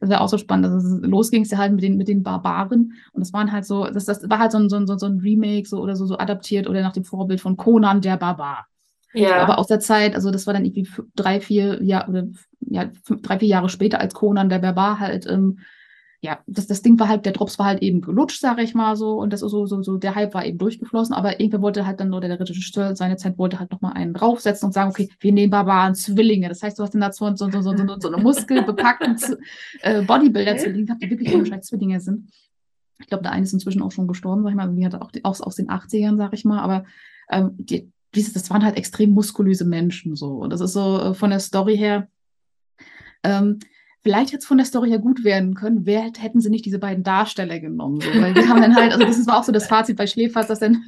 [0.01, 0.67] das war auch so spannend.
[0.67, 2.95] Also los ging es ja halt mit den, mit den Barbaren.
[3.13, 5.21] Und das waren halt so, das, das war halt so ein, so ein, so ein
[5.21, 8.67] Remake so, oder so, so adaptiert oder nach dem Vorbild von Conan der Barbar.
[9.15, 9.43] Ja.
[9.43, 12.25] Aber aus der Zeit, also das war dann irgendwie drei, vier Jahre oder
[12.61, 15.61] ja, fünf, drei, vier Jahre später, als Conan der Barbar halt ähm,
[16.21, 18.97] ja, das, das Ding war halt, der Drops war halt eben gelutscht, sage ich mal
[18.97, 21.87] so, und das ist so, so, so, der Hype war eben durchgeflossen, aber irgendwer wollte
[21.87, 25.09] halt dann, oder der Regisseur seine Zeit wollte halt nochmal einen draufsetzen und sagen, okay,
[25.21, 26.49] wir nehmen Barbaren Zwillinge.
[26.49, 29.17] Das heißt, du hast dann da so, so, so, so, so, so eine muskelbepackten
[29.83, 32.31] äh, Bodybuilder-Zwillinge gehabt, die wirklich wahrscheinlich Zwillinge sind.
[32.99, 35.13] Ich glaube, der eine ist inzwischen auch schon gestorben, sag ich mal, die hat auch
[35.13, 36.85] die, aus, aus den 80ern, sag ich mal, aber
[37.31, 40.33] ähm, die, dieses, das waren halt extrem muskulöse Menschen so.
[40.33, 42.09] Und das ist so äh, von der Story her,
[43.23, 43.61] ähm,
[44.03, 46.79] vielleicht hätte es von der Story her gut werden können, wer hätten sie nicht diese
[46.79, 48.01] beiden Darsteller genommen.
[48.01, 48.09] So.
[48.21, 50.61] Weil die haben dann halt, also das war auch so das Fazit bei Schläferz, dass
[50.61, 50.85] dann,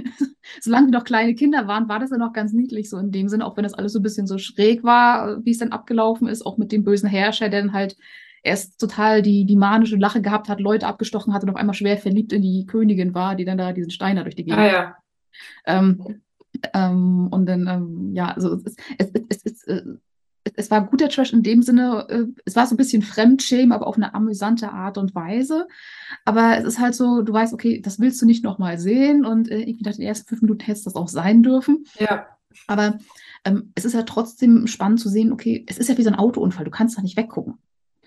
[0.60, 3.28] solange die noch kleine Kinder waren, war das dann auch ganz niedlich so in dem
[3.28, 6.28] Sinne, auch wenn das alles so ein bisschen so schräg war, wie es dann abgelaufen
[6.28, 7.96] ist, auch mit dem bösen Herrscher, der dann halt
[8.42, 11.98] erst total die, die manische Lache gehabt hat, Leute abgestochen hat und auf einmal schwer
[11.98, 14.60] verliebt in die Königin war, die dann da diesen Steiner durch die Gegend.
[14.60, 14.96] Ah ja.
[15.66, 16.22] Ähm,
[16.72, 19.84] ähm, und dann, ähm, ja, also es, es, es, es,
[20.54, 23.86] es, war guter Trash in dem Sinne, äh, es war so ein bisschen Fremdschämen, aber
[23.86, 25.66] auf eine amüsante Art und Weise.
[26.24, 29.50] Aber es ist halt so, du weißt, okay, das willst du nicht nochmal sehen und
[29.50, 31.84] äh, irgendwie nach den ersten fünf Minuten hätte es das auch sein dürfen.
[31.98, 32.26] Ja.
[32.66, 32.98] Aber
[33.44, 36.16] ähm, es ist ja trotzdem spannend zu sehen, okay, es ist ja wie so ein
[36.16, 37.58] Autounfall, du kannst da nicht weggucken.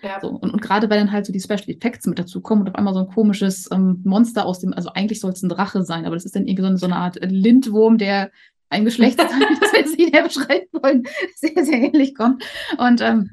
[0.02, 0.18] Ja.
[0.20, 2.68] So, und, und gerade weil dann halt so die Special Effects mit dazu kommen und
[2.68, 5.82] auf einmal so ein komisches ähm, Monster aus dem, also eigentlich soll es ein Drache
[5.82, 8.30] sein, aber das ist dann irgendwie so eine, so eine Art Lindwurm, der
[8.70, 9.28] ein Geschlechtsteil,
[9.60, 11.02] das wir sie der beschreiben wollen,
[11.36, 12.44] sehr, sehr ähnlich kommt.
[12.78, 13.30] Und ähm,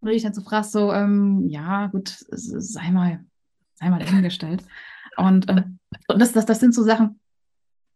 [0.00, 3.24] wenn ich dann so fragst, so, ähm, ja, gut, sei mal,
[3.74, 4.62] sei mal dahingestellt.
[5.16, 7.20] Und, ähm, und das, das, das sind so Sachen,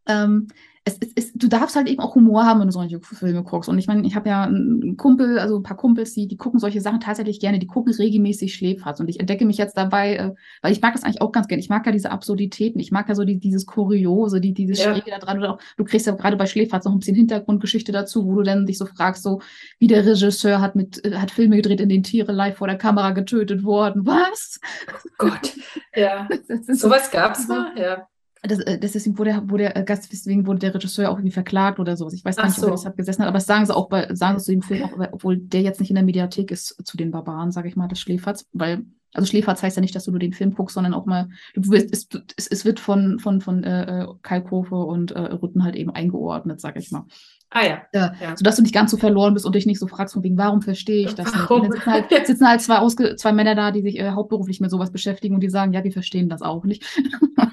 [0.07, 0.47] ähm,
[0.83, 3.69] es, es, es, du darfst halt eben auch Humor haben, wenn du solche Filme guckst.
[3.69, 6.59] Und ich meine, ich habe ja einen Kumpel, also ein paar Kumpels, die, die gucken
[6.59, 8.99] solche Sachen tatsächlich gerne, die gucken regelmäßig Schläferz.
[8.99, 10.31] Und ich entdecke mich jetzt dabei, äh,
[10.63, 11.61] weil ich mag das eigentlich auch ganz gerne.
[11.61, 14.91] Ich mag ja diese Absurditäten, ich mag ja so die, dieses Kuriose, die, dieses ja.
[14.91, 15.37] Schräge da dran.
[15.37, 18.41] Oder auch, du kriegst ja gerade bei Schläferz noch ein bisschen Hintergrundgeschichte dazu, wo du
[18.41, 19.41] dann dich so fragst, so
[19.77, 22.77] wie der Regisseur hat mit, äh, hat Filme gedreht, in denen Tiere live vor der
[22.77, 24.07] Kamera getötet wurden.
[24.07, 24.59] Was?
[24.87, 25.53] Oh Gott,
[25.95, 26.27] ja.
[26.67, 28.07] Sowas gab es mal, ja.
[28.43, 31.17] Das, äh, das ist, wo der, wo der äh, Gast, deswegen wurde der Regisseur auch
[31.17, 32.13] irgendwie verklagt oder sowas.
[32.13, 32.65] Ich weiß gar nicht, so.
[32.65, 34.61] ob er deshalb gesessen hat, aber das sagen sie auch bei, sagen sie zu dem
[34.63, 37.75] Film, auch, obwohl der jetzt nicht in der Mediathek ist, zu den Barbaren, sage ich
[37.75, 40.73] mal, des Schläferz, weil, also Schläferz heißt ja nicht, dass du nur den Film guckst,
[40.73, 44.75] sondern auch mal, du wirst, es, es, es wird von, von, von äh, äh Kalkofe
[44.75, 47.05] und äh, Rütten halt eben eingeordnet, sage ich mal.
[47.51, 47.81] Ah ja.
[47.93, 48.13] ja.
[48.21, 48.37] ja.
[48.37, 50.61] Sodass du nicht ganz so verloren bist und dich nicht so fragst, von wegen, warum
[50.61, 51.63] verstehe ich das warum?
[51.63, 51.73] nicht?
[51.73, 54.71] dann sitzen halt, sitzen halt zwei, Ausge zwei Männer da, die sich äh, hauptberuflich mit
[54.71, 56.85] sowas beschäftigen und die sagen, ja, wir verstehen das auch nicht.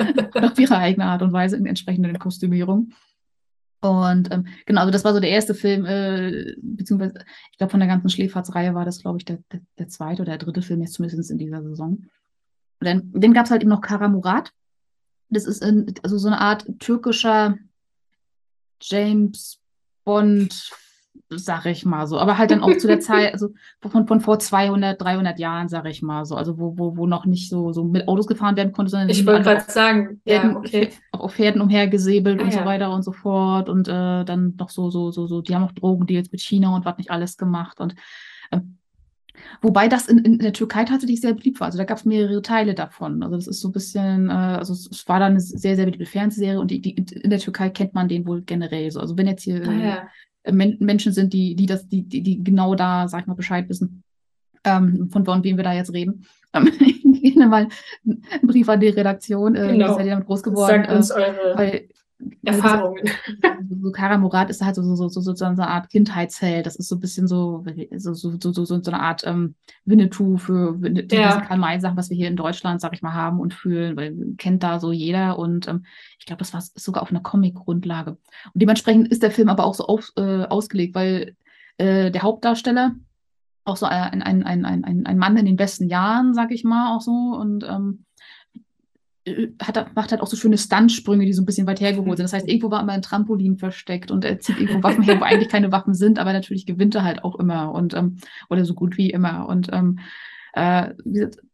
[0.34, 2.92] auf ihre eigene Art und Weise in entsprechenden Kostümierung.
[3.80, 7.14] Und ähm, genau, also das war so der erste Film, äh, beziehungsweise
[7.50, 10.36] ich glaube von der ganzen Schläferzreihe war das, glaube ich, der, der, der, zweite oder
[10.36, 11.92] der dritte Film jetzt zumindest in dieser Saison.
[12.80, 14.52] Und dann, dann gab es halt eben noch Kara Murat.
[15.30, 17.56] Das ist in, also so eine Art türkischer
[18.82, 19.60] James
[20.04, 20.70] Bond
[21.28, 22.18] sag ich mal so.
[22.18, 25.86] Aber halt dann auch zu der Zeit, also von, von vor 200, 300 Jahren, sag
[25.86, 26.34] ich mal so.
[26.34, 29.24] Also wo, wo, wo noch nicht so, so mit Autos gefahren werden konnte, sondern ich
[29.26, 30.90] wollte gerade sagen, Pferden, ja, okay.
[31.12, 32.58] auch auf Pferden umhergesäbelt ah, und ja.
[32.58, 33.68] so weiter und so fort.
[33.68, 36.84] Und äh, dann noch so, so, so, so, die haben auch Drogendeals mit China und
[36.84, 37.80] was nicht alles gemacht.
[37.80, 37.94] Und
[38.50, 38.60] äh,
[39.62, 41.66] Wobei das in, in der Türkei tatsächlich sehr beliebt war.
[41.66, 43.22] Also da gab es mehrere Teile davon.
[43.22, 45.84] Also das ist so ein bisschen, äh, also es, es, war dann eine sehr, sehr
[45.84, 49.00] beliebte Fernsehserie und die, die, in der Türkei kennt man den wohl generell so.
[49.00, 50.08] Also wenn jetzt hier ah, ja.
[50.42, 53.34] Äh, Men Menschen sind, die, die das, die, die, die genau da, sag ich mal,
[53.34, 54.02] Bescheid wissen,
[54.64, 56.26] ähm, von, von wem wir da jetzt reden.
[56.52, 56.72] Ähm,
[57.22, 57.68] ich nehme mal
[58.04, 59.98] einen Brief an die Redaktion, äh, genau.
[59.98, 60.84] ihr damit groß geworden.
[60.84, 61.88] Sagt uns äh, eure weil,
[62.44, 63.02] Erfahrungen.
[63.82, 66.66] So Kara Murat ist halt so, so, so, so, so eine Art Kindheitsheld.
[66.66, 67.64] Das ist so ein bisschen so,
[67.96, 69.54] so, so, so, so, so eine Art ähm,
[69.84, 71.40] Winnetou für die ja.
[71.40, 74.80] Karl-May-Sachen, was wir hier in Deutschland, sag ich mal, haben und fühlen, weil kennt da
[74.80, 75.38] so jeder.
[75.38, 75.84] Und ähm,
[76.18, 78.12] ich glaube, das war sogar auf einer Comic-Grundlage.
[78.12, 78.18] Und
[78.54, 81.36] dementsprechend ist der Film aber auch so auf, äh, ausgelegt, weil
[81.78, 82.94] äh, der Hauptdarsteller
[83.64, 86.96] auch so ein, ein, ein, ein, ein Mann in den besten Jahren, sag ich mal,
[86.96, 87.12] auch so.
[87.12, 88.09] Und ähm, äh,
[89.62, 92.24] hat, macht halt auch so schöne Stuntsprünge, die so ein bisschen weit hergeholt sind.
[92.24, 95.24] Das heißt, irgendwo war immer ein Trampolin versteckt und er zieht irgendwo Waffen her, wo
[95.24, 98.16] eigentlich keine Waffen sind, aber natürlich gewinnt er halt auch immer und ähm,
[98.48, 99.46] oder so gut wie immer.
[99.48, 99.98] Und, ähm,
[100.54, 100.90] äh,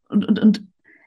[0.09, 0.63] und, und, und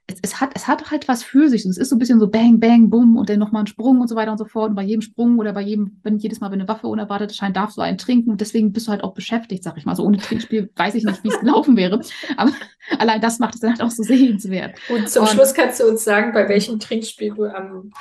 [0.10, 1.66] es, es, hat, es hat halt was für sich.
[1.66, 4.02] Und es ist so ein bisschen so Bang, Bang, Bumm und dann nochmal ein Sprung
[4.02, 4.70] und so weiter und so fort.
[4.70, 7.56] Und bei jedem Sprung oder bei jedem, wenn jedes Mal, wenn eine Waffe unerwartet erscheint,
[7.56, 8.32] darfst du einen trinken.
[8.32, 9.96] Und deswegen bist du halt auch beschäftigt, sag ich mal.
[9.96, 12.02] So ohne Trinkspiel weiß ich nicht, wie es gelaufen wäre.
[12.38, 12.52] Aber
[13.00, 14.76] allein das macht es dann halt auch so sehenswert.
[14.90, 17.92] Und zum und, Schluss kannst du uns sagen, bei welchem Trinkspiel du am,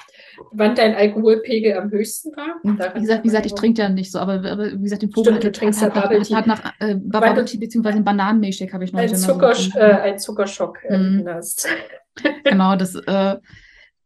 [0.52, 2.56] wann dein Alkoholpegel am höchsten war?
[2.62, 5.36] wie gesagt, wie gesagt, ich trinke ja nicht so, aber, aber wie gesagt, den Vogel
[5.36, 6.34] Stimmt, du trinkst ja Bubble Tea.
[6.34, 9.78] Hat nach äh, Bubble Tea einen Bananenmilchshake habe ich noch ein, Zucker, so.
[9.78, 11.24] äh, ein Zuckerschock mhm.
[11.26, 11.68] hast.
[12.44, 13.36] genau, das, äh,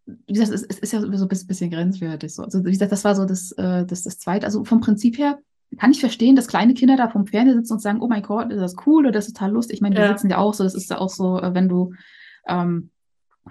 [0.06, 2.34] wie gesagt, es, es, ist ja so ein bisschen grenzwertig.
[2.34, 2.42] So.
[2.42, 4.46] Also, wie gesagt, das war so das, äh, das, das Zweite.
[4.46, 5.38] Also vom Prinzip her
[5.78, 8.50] kann ich verstehen, dass kleine Kinder da vom Fernseher sitzen und sagen, oh mein Gott,
[8.50, 9.76] ist das cool oder das ist total lustig.
[9.76, 10.08] Ich meine, die ja.
[10.08, 11.94] sitzen ja auch so, das ist ja auch so, äh, wenn du
[12.46, 12.90] ähm,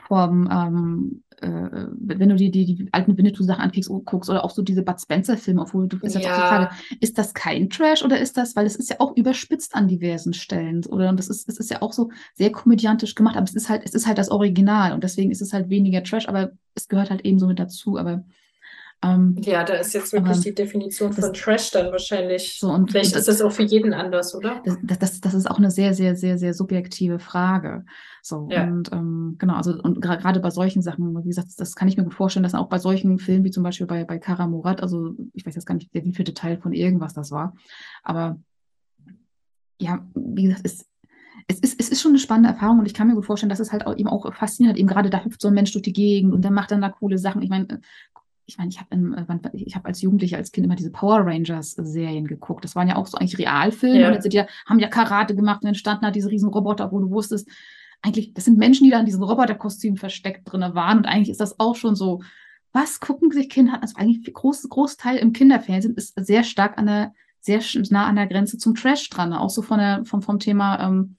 [0.08, 4.62] vom, ähm, äh, wenn du dir die, die alten Winnetou-Sachen anguckst guckst, oder auch so
[4.62, 6.22] diese Bud Spencer-Filme, obwohl du ist ja.
[6.22, 9.16] ja die Frage, ist das kein Trash oder ist das, weil es ist ja auch
[9.16, 11.10] überspitzt an diversen Stellen, oder?
[11.10, 13.84] Und das ist, es ist ja auch so sehr komödiantisch gemacht, aber es ist halt,
[13.86, 17.10] es ist halt das Original und deswegen ist es halt weniger Trash, aber es gehört
[17.10, 18.24] halt eben so mit dazu, aber
[19.04, 22.60] ähm, ja, da ist jetzt wirklich die Definition von Trash dann wahrscheinlich.
[22.60, 24.62] So und, Vielleicht und das, ist das auch für jeden anders, oder?
[24.84, 27.84] Das, das, das ist auch eine sehr, sehr, sehr, sehr subjektive Frage.
[28.22, 28.64] So ja.
[28.64, 32.04] und ähm, genau, also und gerade bei solchen Sachen, wie gesagt, das kann ich mir
[32.04, 35.16] gut vorstellen, dass auch bei solchen Filmen wie zum Beispiel bei bei Kara Murat, also
[35.34, 37.56] ich weiß jetzt gar nicht, wie viel Detail von irgendwas das war,
[38.04, 38.40] aber
[39.80, 40.86] ja, wie gesagt, es,
[41.48, 43.60] es ist, es ist schon eine spannende Erfahrung und ich kann mir gut vorstellen, dass
[43.60, 45.94] es halt auch eben auch faszinierend, eben gerade da hüpft so ein Mensch durch die
[45.94, 47.42] Gegend und der macht dann da coole Sachen.
[47.42, 47.82] Ich meine,
[48.52, 52.28] ich meine, ich habe äh, ich hab als Jugendliche, als Kind immer diese Power Rangers-Serien
[52.28, 52.64] geguckt.
[52.64, 54.02] Das waren ja auch so eigentlich Realfilme.
[54.02, 54.08] Ja.
[54.10, 57.10] Und jetzt ja, haben ja Karate gemacht und entstanden hat diese riesen Roboter, wo du
[57.10, 57.50] wusstest,
[58.02, 61.00] eigentlich, das sind Menschen, die da in diesen Roboterkostümen versteckt drin waren.
[61.00, 62.22] Und eigentlich ist das auch schon so,
[62.74, 63.82] was gucken sich Kinder an?
[63.82, 68.16] Also eigentlich ein groß, Großteil im Kinderfernsehen ist sehr stark an der, sehr nah an
[68.16, 69.34] der Grenze zum Trash dran.
[69.34, 71.16] Auch so von der, vom, vom Thema, ähm,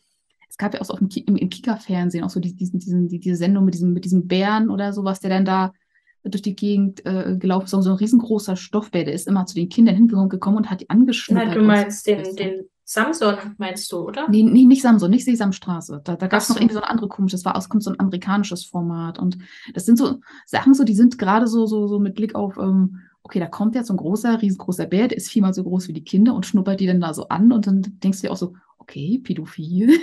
[0.49, 3.64] es gab ja auch so im, im, Kika-Fernsehen auch so diesen, diesen, die, diese Sendung
[3.64, 5.73] mit diesem, mit diesem Bären oder sowas, der dann da
[6.25, 9.69] durch die Gegend äh, gelaufen, so, so ein riesengroßer Stoffbär, der ist immer zu den
[9.69, 11.49] Kindern hingekommen und hat die angeschnuppert.
[11.49, 14.29] Na, du meinst den, den Samson, meinst du, oder?
[14.29, 16.03] Nee, nee nicht Samson, nicht Sesamstraße.
[16.05, 17.99] Da, da gab es noch irgendwie so ein anderes komisches, das war auskommt so ein
[17.99, 19.19] amerikanisches Format.
[19.19, 19.39] Und
[19.73, 22.99] das sind so Sachen, so, die sind gerade so, so, so mit Blick auf, ähm,
[23.23, 25.93] okay, da kommt jetzt so ein großer, riesengroßer Bär, der ist viermal so groß wie
[25.93, 28.37] die Kinder und schnuppert die dann da so an und dann denkst du dir auch
[28.37, 29.90] so, okay, pädophil.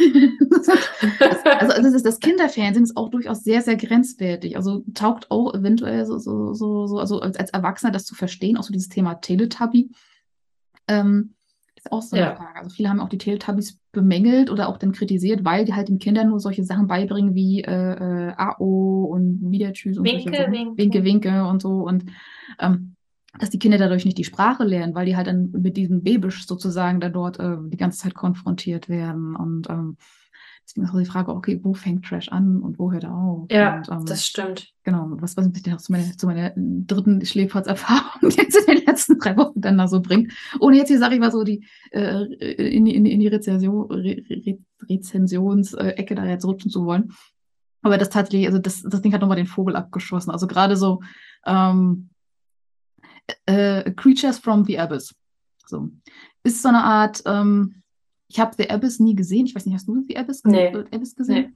[1.19, 4.55] also, also das, das, Kinderfernsehen ist auch durchaus sehr, sehr grenzwertig.
[4.55, 8.57] Also taugt auch eventuell so, so, so, so also als, als Erwachsener das zu verstehen,
[8.57, 9.91] auch so dieses Thema Teletubby.
[10.87, 11.33] Ähm,
[11.75, 12.35] ist auch so eine ja.
[12.35, 12.59] Frage.
[12.59, 15.99] Also viele haben auch die Teletubbies bemängelt oder auch dann kritisiert, weil die halt den
[15.99, 20.77] Kindern nur solche Sachen beibringen wie äh, äh, AO und wieder Tschüss und Winke, Winke.
[20.77, 21.85] Winke, Winke und so.
[21.85, 22.05] Und
[22.59, 22.95] ähm,
[23.37, 26.47] dass die Kinder dadurch nicht die Sprache lernen, weil die halt dann mit diesem Babisch
[26.47, 29.35] sozusagen da dort äh, die ganze Zeit konfrontiert werden.
[29.35, 29.97] Und ähm,
[30.63, 33.45] deswegen ist auch die Frage, okay, wo fängt Trash an und wo hört er auf?
[33.51, 34.73] Ja, und, ähm, das stimmt.
[34.83, 39.19] Genau, was, was mich noch zu meiner, zu meiner dritten Schläferz-Erfahrung jetzt in den letzten
[39.19, 40.33] drei Wochen dann da so bringt.
[40.59, 44.23] Ohne jetzt hier, sage ich mal so, die äh, in, in, in die Rezension, Re,
[44.27, 44.57] Re,
[44.89, 47.11] Rezensionsecke da jetzt rutschen zu wollen.
[47.81, 50.31] Aber das tatsächlich, also das, das Ding hat nochmal den Vogel abgeschossen.
[50.31, 51.01] Also gerade so,
[51.45, 52.09] ähm,
[53.45, 55.13] äh, Creatures from the Abyss.
[55.65, 55.89] So.
[56.43, 57.83] Ist so eine Art, ähm,
[58.27, 59.45] ich habe The Abyss nie gesehen.
[59.45, 60.73] Ich weiß nicht, hast du The Abyss, nee.
[60.91, 61.49] Abyss gesehen?
[61.49, 61.53] Nee.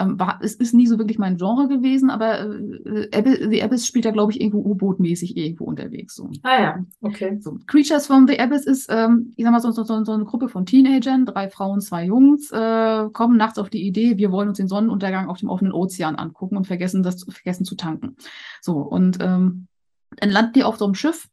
[0.00, 3.86] Ähm, war, es ist nie so wirklich mein Genre gewesen, aber äh, Abyss, The Abyss
[3.86, 6.14] spielt da, glaube ich, irgendwo U-Boot-mäßig irgendwo unterwegs.
[6.14, 6.30] So.
[6.44, 7.38] Ah ja, okay.
[7.40, 7.58] So.
[7.66, 10.66] Creatures from the Abyss ist, ähm, ich sag mal, so, so, so, eine Gruppe von
[10.66, 14.68] Teenagern, drei Frauen, zwei Jungs, äh, kommen nachts auf die Idee, wir wollen uns den
[14.68, 18.16] Sonnenuntergang auf dem offenen Ozean angucken und vergessen, das vergessen zu tanken.
[18.60, 19.67] So, und ähm,
[20.20, 21.28] dann landen die auf so einem Schiff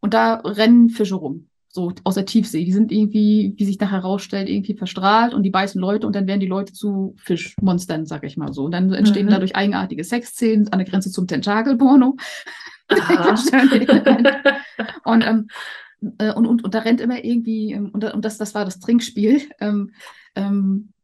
[0.00, 1.48] und da rennen Fische rum.
[1.70, 2.64] So aus der Tiefsee.
[2.64, 6.26] Die sind irgendwie, wie sich nachher herausstellt, irgendwie verstrahlt und die beißen Leute und dann
[6.26, 8.64] werden die Leute zu Fischmonstern, sag ich mal so.
[8.64, 9.30] Und dann entstehen mhm.
[9.30, 12.16] dadurch eigenartige Sexszenen an der Grenze zum Tentakelporno.
[15.04, 15.48] und, ähm,
[16.18, 18.80] äh, und, und, und da rennt immer irgendwie, ähm, und, und das, das war das
[18.80, 19.42] Trinkspiel.
[19.60, 19.90] Ähm,
[20.34, 20.94] ähm,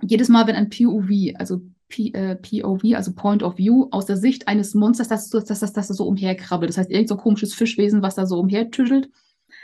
[0.00, 4.16] jedes Mal, wenn ein POV, also P, äh, POV, also Point of View, aus der
[4.16, 6.68] Sicht eines Monsters, das, das, das, das, das so umherkrabbelt.
[6.68, 9.08] Das heißt, irgend so ein komisches Fischwesen, was da so umhertüschelt,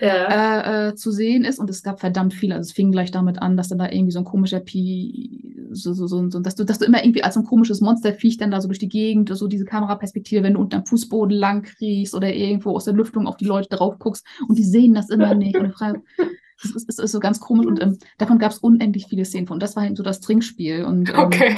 [0.00, 0.58] ja.
[0.58, 1.58] äh, äh, zu sehen ist.
[1.58, 2.54] Und es gab verdammt viele.
[2.54, 5.92] Also es fing gleich damit an, dass dann da irgendwie so ein komischer P, so,
[5.92, 8.50] so, so, so dass du, dass du immer irgendwie als so ein komisches Monsterviech dann
[8.50, 12.14] da so durch die Gegend, so diese Kameraperspektive, wenn du unter dem Fußboden lang kriechst
[12.14, 15.34] oder irgendwo aus der Lüftung auf die Leute drauf guckst und die sehen das immer
[15.34, 15.56] nicht.
[15.56, 16.02] Und du fragst,
[16.62, 19.46] das ist, ist, ist so ganz komisch und ähm, davon gab es unendlich viele Szenen
[19.46, 19.56] von.
[19.56, 20.84] Und das war halt so das Trinkspiel.
[20.84, 21.56] Und, ähm, okay.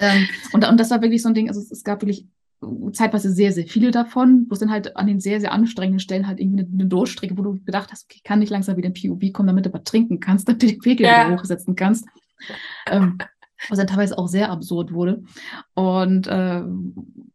[0.00, 2.26] ähm, und, und das war wirklich so ein Ding, also es, es, gab wirklich
[2.92, 6.40] zeitweise sehr, sehr viele davon, bloß dann halt an den sehr, sehr anstrengenden Stellen halt
[6.40, 9.32] irgendwie eine, eine Durchstrecke, wo du gedacht hast, okay, kann nicht langsam wieder in POV
[9.32, 11.26] kommen, damit du was trinken kannst, damit du den Pegel ja.
[11.26, 12.06] wieder hochsetzen kannst.
[12.90, 13.18] Ähm,
[13.68, 15.22] was dann teilweise auch sehr absurd wurde.
[15.74, 16.62] Und äh,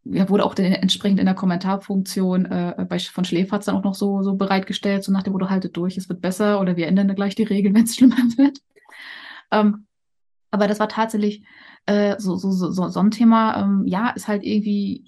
[0.05, 3.95] ja, wurde auch den, entsprechend in der Kommentarfunktion äh, bei, von Schläferz dann auch noch
[3.95, 7.13] so, so bereitgestellt, so nach dem Motto, haltet durch, es wird besser oder wir ändern
[7.15, 8.59] gleich die Regeln, wenn es schlimmer wird.
[9.51, 9.85] Ähm,
[10.51, 11.43] aber das war tatsächlich
[11.85, 15.05] äh, so, so, so, so ein Thema, ähm, ja, ist halt irgendwie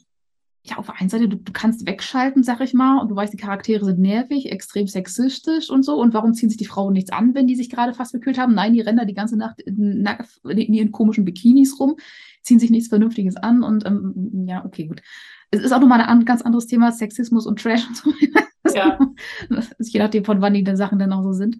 [0.63, 3.33] ja, auf der einen Seite, du, du kannst wegschalten, sag ich mal, und du weißt,
[3.33, 5.99] die Charaktere sind nervig, extrem sexistisch und so.
[5.99, 8.53] Und warum ziehen sich die Frauen nichts an, wenn die sich gerade fast bekühlt haben?
[8.53, 10.05] Nein, die rennen da die ganze Nacht in,
[10.43, 11.95] in ihren komischen Bikinis rum,
[12.43, 15.01] ziehen sich nichts Vernünftiges an und ähm, ja, okay, gut.
[15.49, 18.13] Es ist auch nochmal ein ganz anderes Thema, Sexismus und Trash und so.
[18.73, 18.99] Ja.
[19.79, 21.57] je nachdem, von wann die Sachen dann auch so sind.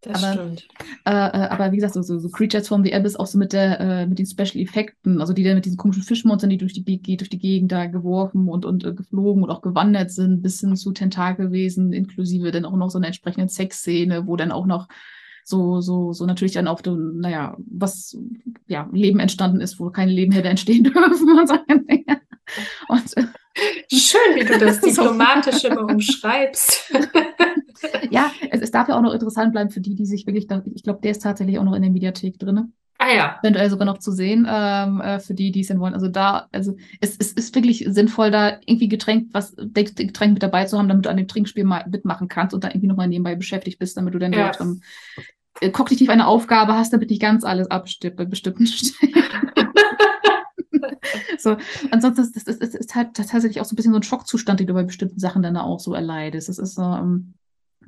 [0.00, 0.68] Das aber, stimmt.
[1.04, 3.52] Äh, äh, aber wie gesagt, so, so, so, Creatures from the Abyss auch so mit
[3.52, 6.72] der, äh, mit den Special Effekten, also die dann mit diesen komischen Fischmonstern, die durch
[6.72, 10.60] die, durch die Gegend da geworfen und, und äh, geflogen und auch gewandert sind, bis
[10.60, 14.86] hin zu Tentakelwesen, inklusive dann auch noch so eine entsprechende Sexszene, wo dann auch noch
[15.42, 18.16] so, so, so natürlich dann auf dem, naja, was,
[18.66, 21.54] ja, Leben entstanden ist, wo keine Leben hätte entstehen dürfen und so.
[22.88, 23.24] Und, äh,
[23.90, 26.92] Schön, wie du das diplomatisch immer umschreibst.
[28.10, 30.62] ja, es, es, darf ja auch noch interessant bleiben für die, die sich wirklich, da,
[30.74, 32.72] ich glaube, der ist tatsächlich auch noch in der Mediathek drin.
[33.00, 33.38] Ah ja.
[33.42, 35.94] Eventuell sogar noch zu sehen, ähm, äh, für die, die es denn wollen.
[35.94, 40.64] Also da, also es, es ist wirklich sinnvoll, da irgendwie Getränk, was Getränk mit dabei
[40.64, 43.36] zu haben, damit du an dem Trinkspiel mal mitmachen kannst und da irgendwie nochmal nebenbei
[43.36, 44.46] beschäftigt bist, damit du dann ja.
[44.46, 44.82] dort ähm,
[45.60, 49.14] äh, kognitiv eine Aufgabe hast, damit nicht ganz alles abstimmt bei bestimmten Stellen.
[51.38, 51.56] so,
[51.92, 54.66] ansonsten ist das, ist, ist halt tatsächlich auch so ein bisschen so ein Schockzustand, den
[54.66, 56.48] du bei bestimmten Sachen dann auch so erleidest.
[56.48, 57.34] Das ist so, ähm,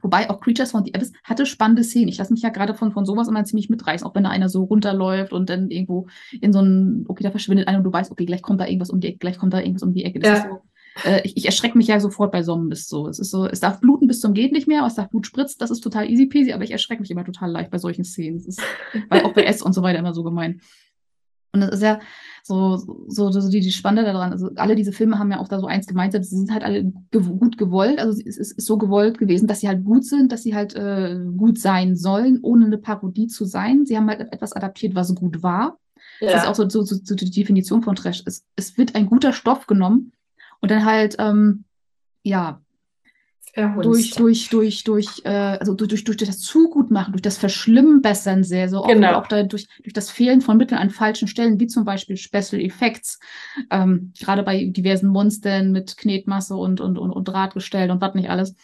[0.02, 2.08] Wobei auch Creatures von the Abyss hatte spannende Szenen.
[2.08, 4.48] Ich lasse mich ja gerade von, von sowas immer ziemlich mitreißen, auch wenn da einer
[4.48, 6.06] so runterläuft und dann irgendwo
[6.40, 8.90] in so ein, okay, da verschwindet einer und du weißt, okay, gleich kommt da irgendwas
[8.90, 10.18] um die Ecke, gleich kommt da irgendwas um die Ecke.
[10.20, 10.48] Das ja.
[10.50, 13.08] so, äh, ich, ich erschrecke mich ja sofort bei Zombies so.
[13.08, 15.60] Es ist so, es darf bluten bis zum geht nicht mehr, es darf Blut spritzt,
[15.60, 18.38] das ist total easy peasy, aber ich erschrecke mich immer total leicht bei solchen Szenen.
[18.38, 18.62] Das ist
[19.08, 20.60] weil auch bei S und so weiter immer so gemein.
[21.52, 21.98] Und das ist ja
[22.42, 22.76] so,
[23.08, 24.32] so, so die, die Spannende daran.
[24.32, 26.92] Also alle diese Filme haben ja auch da so eins gemeinsam, sie sind halt alle
[27.10, 27.98] gew gut gewollt.
[27.98, 30.74] Also es ist, ist, so gewollt gewesen, dass sie halt gut sind, dass sie halt
[30.74, 33.86] äh, gut sein sollen, ohne eine Parodie zu sein.
[33.86, 35.78] Sie haben halt etwas adaptiert, was gut war.
[36.20, 36.32] Ja.
[36.32, 38.22] Das ist auch so, so, so, so, die Definition von Trash.
[38.26, 40.12] Es, es wird ein guter Stoff genommen
[40.60, 41.64] und dann halt, ähm,
[42.22, 42.60] ja,
[43.54, 48.68] durch, durch, durch, durch, äh, also durch, durch, durch das Zugutmachen, durch das Verschlimmbessern sehr,
[48.68, 49.14] so genau.
[49.14, 52.60] auch da, durch, durch das Fehlen von Mitteln an falschen Stellen, wie zum Beispiel Special
[52.60, 53.18] Effects,
[53.70, 58.30] ähm, gerade bei diversen Monstern mit Knetmasse und, und, und, und Drahtgestell und was nicht
[58.30, 58.54] alles,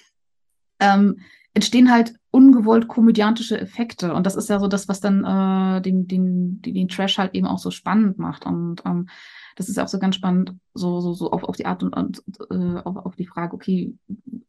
[0.79, 1.21] ähm,
[1.55, 4.13] entstehen halt ungewollt komödiantische Effekte.
[4.13, 7.35] Und das ist ja so das, was dann äh, den, den, den, den Trash halt
[7.35, 8.45] eben auch so spannend macht.
[8.45, 9.09] Und ähm,
[9.57, 12.23] das ist auch so ganz spannend, so, so, so auf, auf die Art und, und
[12.51, 13.95] äh, auf, auf die Frage, okay,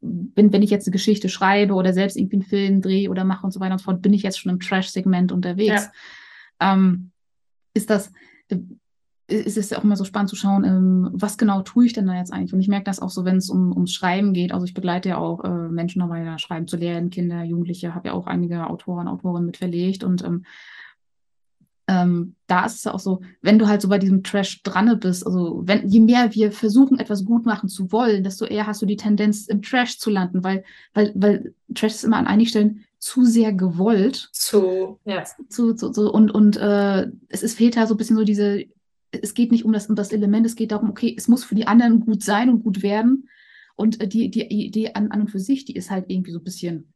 [0.02, 3.46] wenn, wenn ich jetzt eine Geschichte schreibe oder selbst irgendwie einen Film drehe oder mache
[3.46, 5.90] und so weiter und so fort, bin ich jetzt schon im Trash-Segment unterwegs.
[6.60, 6.74] Ja.
[6.74, 7.12] Ähm,
[7.74, 8.12] ist das,
[9.28, 12.08] ist es ja auch immer so spannend zu schauen, ähm, was genau tue ich denn
[12.08, 12.54] da jetzt eigentlich?
[12.54, 14.52] Und ich merke das auch so, wenn es um, ums Schreiben geht.
[14.52, 18.10] Also ich begleite ja auch äh, Menschen dabei, da schreiben zu lernen, Kinder, Jugendliche, habe
[18.10, 20.44] ja auch einige Autoren, Autorinnen mit verlegt und ähm,
[21.88, 25.00] ähm, da ist es ja auch so, wenn du halt so bei diesem Trash dran
[25.00, 28.82] bist, also wenn, je mehr wir versuchen, etwas gut machen zu wollen, desto eher hast
[28.82, 32.50] du die Tendenz, im Trash zu landen, weil, weil, weil Trash ist immer an einigen
[32.50, 34.30] Stellen zu sehr gewollt.
[34.34, 35.24] Zu, ja.
[35.50, 38.66] Zu, zu, zu und, und äh, es ist, fehlt da so ein bisschen so diese,
[39.12, 41.56] es geht nicht um das, um das Element, es geht darum, okay, es muss für
[41.56, 43.30] die anderen gut sein und gut werden.
[43.76, 46.40] Und äh, die, die Idee an, an und für sich, die ist halt irgendwie so
[46.40, 46.94] ein bisschen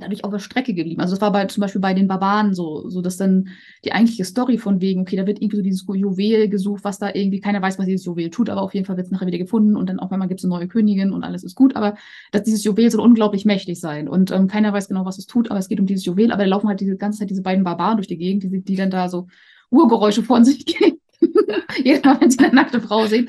[0.00, 1.00] dadurch auf der Strecke geblieben.
[1.00, 3.48] Also das war bei, zum Beispiel bei den Barbaren so, so dass dann
[3.84, 7.14] die eigentliche Story von wegen, okay, da wird irgendwie so dieses Juwel gesucht, was da
[7.14, 9.38] irgendwie, keiner weiß, was dieses Juwel tut, aber auf jeden Fall wird es nachher wieder
[9.38, 11.96] gefunden und dann auch einmal gibt es eine neue Königin und alles ist gut, aber
[12.32, 15.50] dass dieses Juwel soll unglaublich mächtig sein und ähm, keiner weiß genau, was es tut,
[15.50, 17.64] aber es geht um dieses Juwel, aber da laufen halt diese ganze Zeit diese beiden
[17.64, 19.26] Barbaren durch die Gegend, die, die dann da so
[19.70, 21.00] Urgeräusche von sich geben.
[21.82, 23.28] Jedes Mal, wenn sie eine nackte Frau sehen.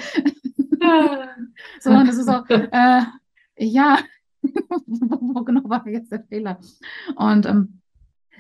[1.80, 3.02] so, und das ist so, äh,
[3.58, 4.00] ja,
[4.86, 6.60] wo genau war jetzt der Fehler?
[7.16, 7.80] Und ähm,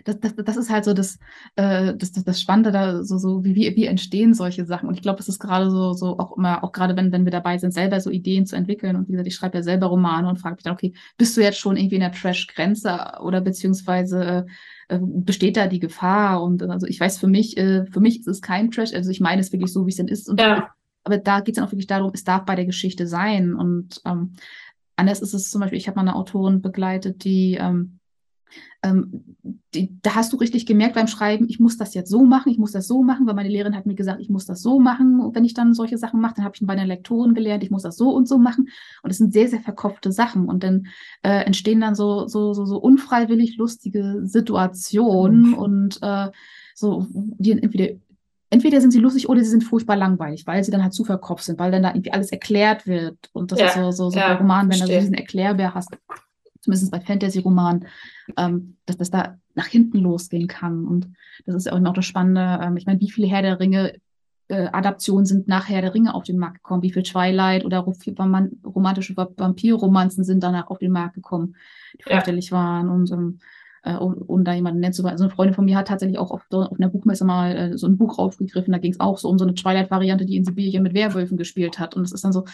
[0.05, 1.19] das, das, das ist halt so das,
[1.55, 4.87] äh, das, das, das Spannende da, so, so wie, wie, wie entstehen solche Sachen.
[4.87, 7.31] Und ich glaube, das ist gerade so, so auch immer, auch gerade wenn, wenn wir
[7.31, 8.95] dabei sind, selber so Ideen zu entwickeln.
[8.95, 11.41] Und wie gesagt, ich schreibe ja selber Romane und frage mich dann, okay, bist du
[11.41, 14.45] jetzt schon irgendwie in der Trash-Grenze oder beziehungsweise
[14.87, 16.41] äh, besteht da die Gefahr?
[16.43, 19.19] Und also ich weiß für mich, äh, für mich ist es kein Trash, also ich
[19.19, 20.29] meine es wirklich so, wie es denn ist.
[20.29, 20.69] Und ja.
[21.05, 23.55] Aber da geht es dann auch wirklich darum, es darf bei der Geschichte sein.
[23.55, 24.33] Und ähm,
[24.99, 27.99] Anders ist es zum Beispiel, ich habe mal eine Autorin begleitet, die, ähm,
[28.83, 29.37] ähm,
[29.73, 32.57] die, da hast du richtig gemerkt beim Schreiben, ich muss das jetzt so machen, ich
[32.57, 35.21] muss das so machen, weil meine Lehrerin hat mir gesagt, ich muss das so machen.
[35.21, 37.71] Und wenn ich dann solche Sachen mache, dann habe ich bei einer Lektorin gelernt, ich
[37.71, 38.67] muss das so und so machen.
[39.03, 40.49] Und es sind sehr, sehr verkopfte Sachen.
[40.49, 40.87] Und dann
[41.23, 45.53] äh, entstehen dann so, so, so, so unfreiwillig lustige Situationen mhm.
[45.53, 46.27] und äh,
[46.75, 47.95] so, die entweder
[48.49, 51.43] entweder sind sie lustig oder sie sind furchtbar langweilig, weil sie dann halt zu verkopft
[51.43, 53.17] sind, weil dann da irgendwie alles erklärt wird.
[53.33, 55.89] Und das ja, ist so, so, so ja, bei Romanen, wenn du diesen Erklärbär hast,
[56.61, 57.85] zumindest bei Fantasy-Romanen,
[58.37, 60.85] ähm, dass das da nach hinten losgehen kann.
[60.85, 61.09] Und
[61.45, 62.59] das ist ja auch immer auch das Spannende.
[62.61, 63.93] Ähm, ich meine, wie viele Herr der Ringe
[64.49, 66.81] äh, Adaptionen sind nach Herr der Ringe auf den Markt gekommen?
[66.81, 71.55] Wie viel Twilight oder romantische Vampirromanzen sind danach auf den Markt gekommen,
[71.93, 72.51] die ja.
[72.51, 73.39] waren und ähm,
[73.83, 76.31] äh, um, um, da jemanden nennen zu Also eine Freundin von mir hat tatsächlich auch
[76.31, 78.71] auf, auf einer Buchmesse mal äh, so ein Buch aufgegriffen.
[78.71, 81.79] Da ging es auch so um so eine Twilight-Variante, die in Sibirien mit Werwölfen gespielt
[81.79, 81.95] hat.
[81.95, 82.45] Und es ist dann so,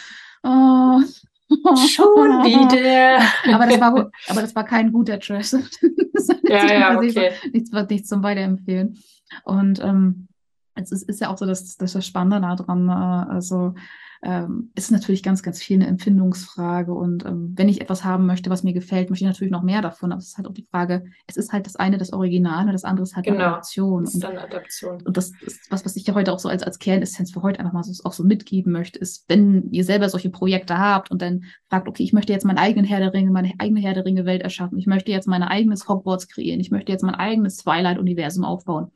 [0.44, 1.02] oh,
[1.48, 3.22] Schon wieder.
[3.54, 5.54] aber, das war, aber das war kein guter Trash.
[6.44, 7.32] ja, ja, okay.
[7.54, 8.98] Nichts, nichts zum Weiterempfehlen.
[9.44, 10.28] Und ähm,
[10.76, 13.76] es ist, ist ja auch so, dass, dass das Spannende daran, äh, also
[14.24, 16.94] ähm, ist natürlich ganz, ganz viel eine Empfindungsfrage.
[16.94, 19.82] Und ähm, wenn ich etwas haben möchte, was mir gefällt, möchte ich natürlich noch mehr
[19.82, 20.12] davon.
[20.12, 22.74] Aber es ist halt auch die Frage, es ist halt das eine das Original und
[22.74, 24.04] das andere ist halt genau, Adaption.
[24.04, 24.96] Ist dann Adaption.
[24.96, 27.42] Und, und das ist was, was ich ja heute auch so als, als Kernessenz für
[27.42, 31.12] heute einfach mal so, auch so mitgeben möchte, ist, wenn ihr selber solche Projekte habt
[31.12, 33.94] und dann fragt, okay, ich möchte jetzt meinen eigenen Herr der Ringe, meine eigene Herr
[33.94, 37.16] der Ringe Welt erschaffen, ich möchte jetzt mein eigenes Hogwarts kreieren, ich möchte jetzt mein
[37.16, 38.92] eigenes Twilight-Universum aufbauen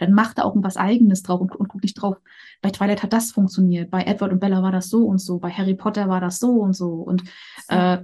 [0.00, 2.16] dann macht er auch was Eigenes drauf und, und guckt nicht drauf.
[2.62, 5.50] Bei Twilight hat das funktioniert, bei Edward und Bella war das so und so, bei
[5.50, 6.94] Harry Potter war das so und so.
[6.94, 7.22] Und
[7.68, 7.98] äh,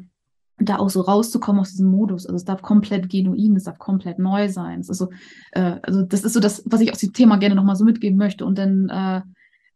[0.58, 2.26] da auch so rauszukommen aus diesem Modus.
[2.26, 4.80] Also es darf komplett genuin, es darf komplett neu sein.
[4.80, 5.10] Es ist so,
[5.52, 8.18] äh, also das ist so das, was ich aus dem Thema gerne nochmal so mitgeben
[8.18, 8.44] möchte.
[8.44, 9.22] Und dann, äh,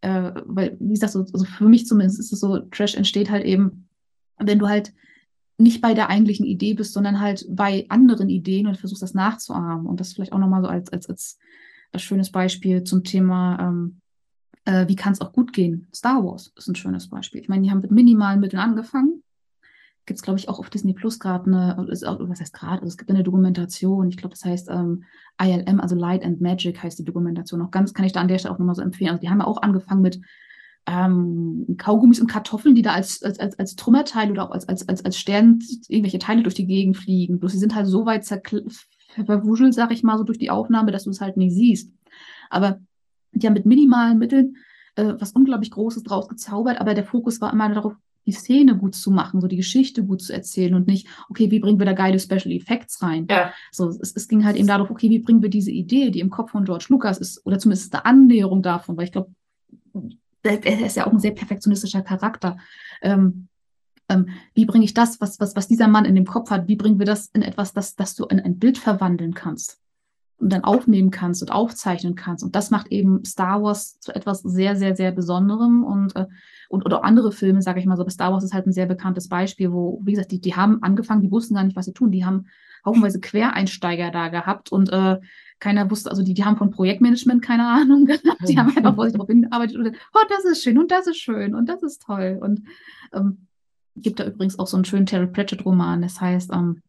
[0.02, 3.44] äh, weil, wie gesagt, so, also für mich zumindest ist es so, Trash entsteht halt
[3.44, 3.88] eben,
[4.38, 4.92] wenn du halt
[5.58, 9.86] nicht bei der eigentlichen Idee bist, sondern halt bei anderen Ideen und versuchst das nachzuahmen.
[9.86, 11.38] Und das vielleicht auch nochmal so als, als, als
[11.92, 14.00] ein schönes Beispiel zum Thema, ähm,
[14.64, 15.88] äh, wie kann es auch gut gehen.
[15.94, 17.40] Star Wars ist ein schönes Beispiel.
[17.40, 19.22] Ich meine, die haben mit minimalen Mitteln angefangen.
[20.06, 22.82] Gibt es, glaube ich, auch auf Disney Plus gerade eine, ist auch, was heißt gerade,
[22.82, 25.04] also es gibt eine Dokumentation, ich glaube, das heißt ähm,
[25.40, 27.62] ILM, also Light and Magic heißt die Dokumentation.
[27.62, 29.10] Auch ganz kann ich da an der Stelle auch nochmal so empfehlen.
[29.10, 30.20] Also die haben ja auch angefangen mit
[30.86, 34.88] ähm, Kaugummis und Kartoffeln, die da als, als, als, als Trümmerteile oder auch als, als,
[34.88, 37.38] als, als Stern irgendwelche Teile durch die Gegend fliegen.
[37.38, 38.24] Bloß sie sind halt so weit
[39.14, 41.92] verwuschelt, sag ich mal, so durch die Aufnahme, dass du es halt nicht siehst.
[42.48, 42.80] Aber
[43.32, 44.56] die haben mit minimalen Mitteln
[44.96, 47.94] äh, was unglaublich Großes draus gezaubert, aber der Fokus war immer darauf,
[48.26, 51.58] die Szene gut zu machen, so die Geschichte gut zu erzählen und nicht, okay, wie
[51.58, 53.26] bringen wir da geile Special Effects rein?
[53.30, 53.52] Ja.
[53.72, 56.28] So, es, es ging halt eben darauf, okay, wie bringen wir diese Idee, die im
[56.28, 59.30] Kopf von George Lucas ist, oder zumindest eine Annäherung davon, weil ich glaube,
[60.42, 62.58] er ist ja auch ein sehr perfektionistischer Charakter.
[63.02, 63.48] Ähm,
[64.10, 66.76] ähm, wie bringe ich das, was, was, was dieser Mann in dem Kopf hat, wie
[66.76, 69.80] bringen wir das in etwas, das, das du in ein Bild verwandeln kannst
[70.40, 72.42] und dann aufnehmen kannst und aufzeichnen kannst.
[72.42, 76.26] Und das macht eben Star Wars zu etwas sehr, sehr, sehr Besonderem und, äh,
[76.68, 78.02] und oder andere Filme, sage ich mal so.
[78.02, 80.82] Aber Star Wars ist halt ein sehr bekanntes Beispiel, wo, wie gesagt, die, die haben
[80.82, 82.10] angefangen, die wussten gar nicht, was sie tun.
[82.10, 82.46] Die haben
[82.84, 85.20] haufenweise Quereinsteiger da gehabt und äh,
[85.58, 88.48] keiner wusste, also die, die haben von Projektmanagement keine Ahnung gehabt.
[88.48, 91.18] Die haben einfach vor sich drauf hingearbeitet und oh, das ist schön und das ist
[91.18, 92.38] schön und das ist toll.
[92.40, 92.62] Und
[93.12, 93.46] ähm,
[93.96, 96.82] gibt da übrigens auch so einen schönen Terry Pratchett-Roman, das heißt, ähm,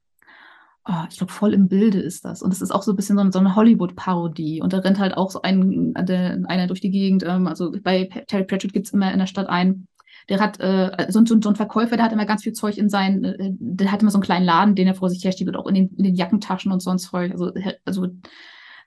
[0.86, 2.42] oh, ich glaube, voll im Bilde ist das.
[2.42, 4.62] Und es ist auch so ein bisschen so, eine, so eine Hollywood-Parodie.
[4.62, 7.24] Und da rennt halt auch so ein, der, einer durch die Gegend.
[7.24, 9.88] Ähm, also bei Terry Pratchett gibt es immer in der Stadt einen,
[10.30, 12.90] der hat äh, so, so, so ein Verkäufer, der hat immer ganz viel Zeug in
[12.90, 15.68] seinen, äh, der hat immer so einen kleinen Laden, den er vor sich und auch
[15.68, 17.32] in den, in den Jackentaschen und sonst Zeug.
[17.32, 17.52] Also,
[17.86, 18.08] also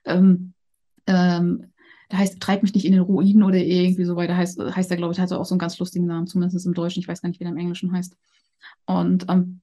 [0.05, 0.53] ähm,
[1.07, 1.71] ähm,
[2.11, 4.97] der heißt, treib mich nicht in den Ruinen oder irgendwie so weiter, heißt, heißt er,
[4.97, 7.29] glaube ich, hat auch so einen ganz lustigen Namen, zumindest im Deutschen, ich weiß gar
[7.29, 8.15] nicht, wie der im Englischen heißt.
[8.85, 9.61] Und ähm,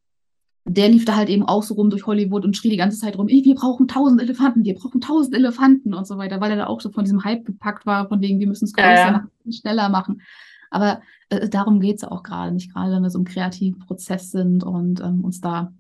[0.64, 3.18] der lief da halt eben auch so rum durch Hollywood und schrie die ganze Zeit
[3.18, 6.66] rum, wir brauchen tausend Elefanten, wir brauchen tausend Elefanten und so weiter, weil er da
[6.66, 9.11] auch so von diesem Hype gepackt war, von wegen, wir müssen es größer ja, ja.
[9.12, 10.22] machen, schneller machen.
[10.70, 14.31] Aber äh, darum geht es auch gerade nicht, gerade wenn wir so im kreativen Prozess
[14.31, 15.72] sind und ähm, uns da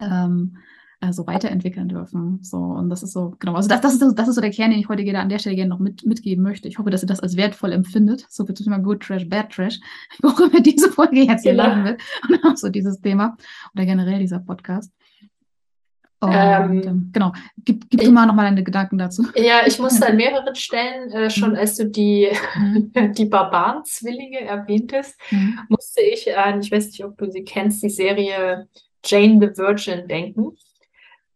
[0.00, 0.58] ähm,
[1.04, 2.38] äh, so weiterentwickeln dürfen.
[2.42, 4.70] So, und das ist so, genau, also das, das, ist, das ist so der Kern,
[4.70, 6.68] den ich heute an der Stelle gerne noch mit, mitgeben möchte.
[6.68, 8.26] Ich hoffe, dass ihr das als wertvoll empfindet.
[8.28, 9.78] So wird es immer Good Trash, Bad Trash.
[10.22, 11.64] Wo immer diese Folge jetzt hier genau.
[11.64, 12.02] landen wird.
[12.28, 13.36] Und auch so dieses Thema
[13.74, 14.92] oder generell dieser Podcast.
[16.20, 17.32] Und, ähm, ähm, genau.
[17.64, 19.26] Gib, gib ich, du mal nochmal deine Gedanken dazu.
[19.34, 21.56] Ja, ich musste an mehreren Stellen äh, schon, mhm.
[21.56, 23.12] als du die, mhm.
[23.12, 25.58] die Barbaren-Zwillinge erwähntest, mhm.
[25.68, 28.68] musste ich an, ich weiß nicht, ob du sie kennst, die Serie
[29.04, 30.56] Jane the Virgin denken.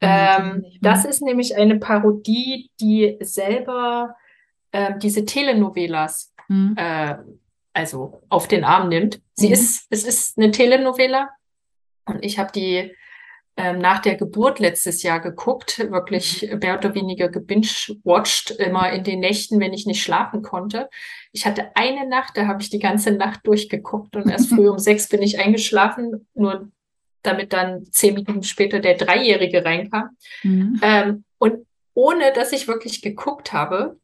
[0.00, 4.16] Ähm, das ist nämlich eine Parodie, die selber
[4.72, 6.74] äh, diese Telenovelas mhm.
[6.76, 7.16] äh,
[7.72, 9.20] also auf den Arm nimmt.
[9.34, 9.52] Sie mhm.
[9.52, 11.30] ist, es ist eine Telenovela
[12.06, 12.92] und ich habe die
[13.56, 19.18] ähm, nach der Geburt letztes Jahr geguckt, wirklich mehr oder weniger gebingewatcht, immer in den
[19.18, 20.88] Nächten, wenn ich nicht schlafen konnte.
[21.32, 24.78] Ich hatte eine Nacht, da habe ich die ganze Nacht durchgeguckt und erst früh um
[24.78, 26.28] sechs bin ich eingeschlafen.
[26.34, 26.70] Nur
[27.22, 30.10] damit dann zehn Minuten später der Dreijährige reinkam.
[30.42, 30.80] Mhm.
[30.82, 33.96] Ähm, und ohne dass ich wirklich geguckt habe,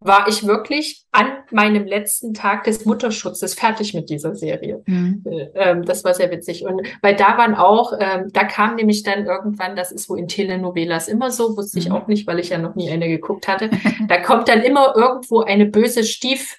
[0.00, 4.82] war ich wirklich an meinem letzten Tag des Mutterschutzes fertig mit dieser Serie.
[4.86, 5.22] Mhm.
[5.54, 6.64] Ähm, das war sehr witzig.
[6.64, 10.26] Und weil da waren auch, ähm, da kam nämlich dann irgendwann, das ist wo in
[10.26, 11.82] Telenovelas immer so, wusste mhm.
[11.82, 13.68] ich auch nicht, weil ich ja noch nie eine geguckt hatte.
[14.08, 16.56] da kommt dann immer irgendwo eine böse Stief,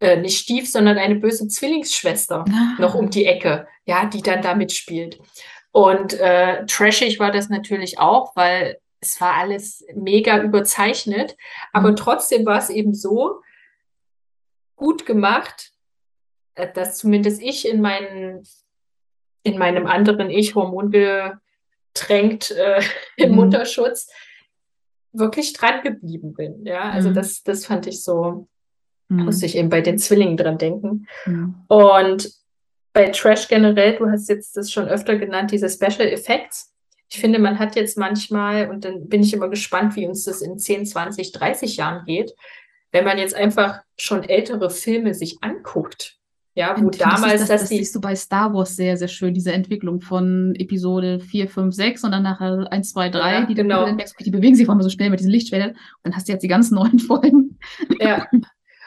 [0.00, 2.76] äh, nicht Stief, sondern eine böse Zwillingsschwester ah.
[2.78, 5.18] noch um die Ecke, ja, die dann da mitspielt.
[5.72, 11.36] Und äh, trashig war das natürlich auch, weil es war alles mega überzeichnet,
[11.72, 11.96] aber mhm.
[11.96, 13.40] trotzdem war es eben so
[14.76, 15.72] gut gemacht,
[16.54, 18.44] äh, dass zumindest ich in meinen
[19.44, 22.82] in meinem anderen Ich hormongetränkt äh,
[23.16, 23.36] im mhm.
[23.36, 24.10] Mutterschutz
[25.12, 26.64] wirklich dran geblieben bin.
[26.66, 27.14] Ja, also mhm.
[27.14, 28.48] das, das fand ich so,
[29.08, 29.24] mhm.
[29.24, 31.06] musste ich eben bei den Zwillingen dran denken.
[31.26, 31.54] Mhm.
[31.68, 32.30] Und
[32.92, 36.72] bei Trash generell, du hast jetzt das schon öfter genannt, diese Special Effects.
[37.10, 40.40] Ich finde, man hat jetzt manchmal, und dann bin ich immer gespannt, wie uns das
[40.40, 42.34] in 10, 20, 30 Jahren geht,
[42.92, 46.18] wenn man jetzt einfach schon ältere Filme sich anguckt.
[46.56, 49.50] Ja, wo damals das, das, das siehst du bei Star Wars sehr, sehr schön, diese
[49.52, 53.88] Entwicklung von Episode 4, 5, 6 und dann nachher 1, 2, 3, ja, die, genau.
[54.20, 55.70] die bewegen sich vor allem so schnell mit diesen Lichtschwellen.
[55.70, 57.58] Und dann hast du jetzt die ganzen neuen Folgen.
[57.98, 58.28] Ja,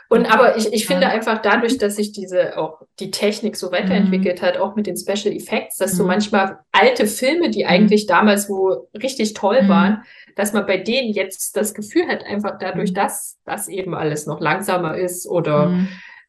[0.09, 4.41] Und aber ich, ich finde einfach dadurch, dass sich diese auch die Technik so weiterentwickelt
[4.41, 4.45] mhm.
[4.45, 5.97] hat, auch mit den Special Effects, dass mhm.
[5.97, 7.69] so manchmal alte Filme, die mhm.
[7.69, 8.09] eigentlich mhm.
[8.09, 9.69] damals wo richtig toll mhm.
[9.69, 10.03] waren,
[10.35, 12.95] dass man bei denen jetzt das Gefühl hat, einfach dadurch, mhm.
[12.95, 15.87] dass das eben alles noch langsamer ist oder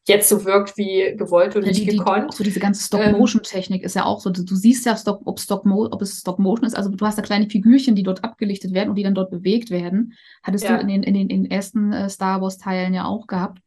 [0.09, 2.33] jetzt so wirkt wie gewollt und ja, nicht die, gekonnt.
[2.33, 5.65] so diese ganze Stop-Motion-Technik ist ja auch so, du, du siehst ja, Stop, ob, Stop
[5.65, 8.95] ob es Stop-Motion ist, also du hast da kleine Figürchen, die dort abgelichtet werden und
[8.95, 10.13] die dann dort bewegt werden.
[10.43, 10.75] Hattest ja.
[10.75, 13.59] du in den, in den, in den ersten äh, Star Wars-Teilen ja auch gehabt.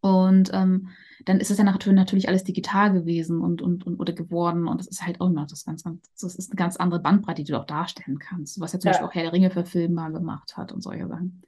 [0.00, 0.88] Und ähm,
[1.24, 4.68] dann ist es ja natürlich alles digital gewesen und, und, und oder geworden.
[4.68, 7.42] Und das ist halt auch noch das ganz, ganz, das ist eine ganz andere Bandbreite,
[7.42, 8.60] die du auch darstellen kannst.
[8.60, 8.92] Was ja zum ja.
[8.92, 11.42] Beispiel auch Herr der Ringe für Film mal gemacht hat und solche Sachen.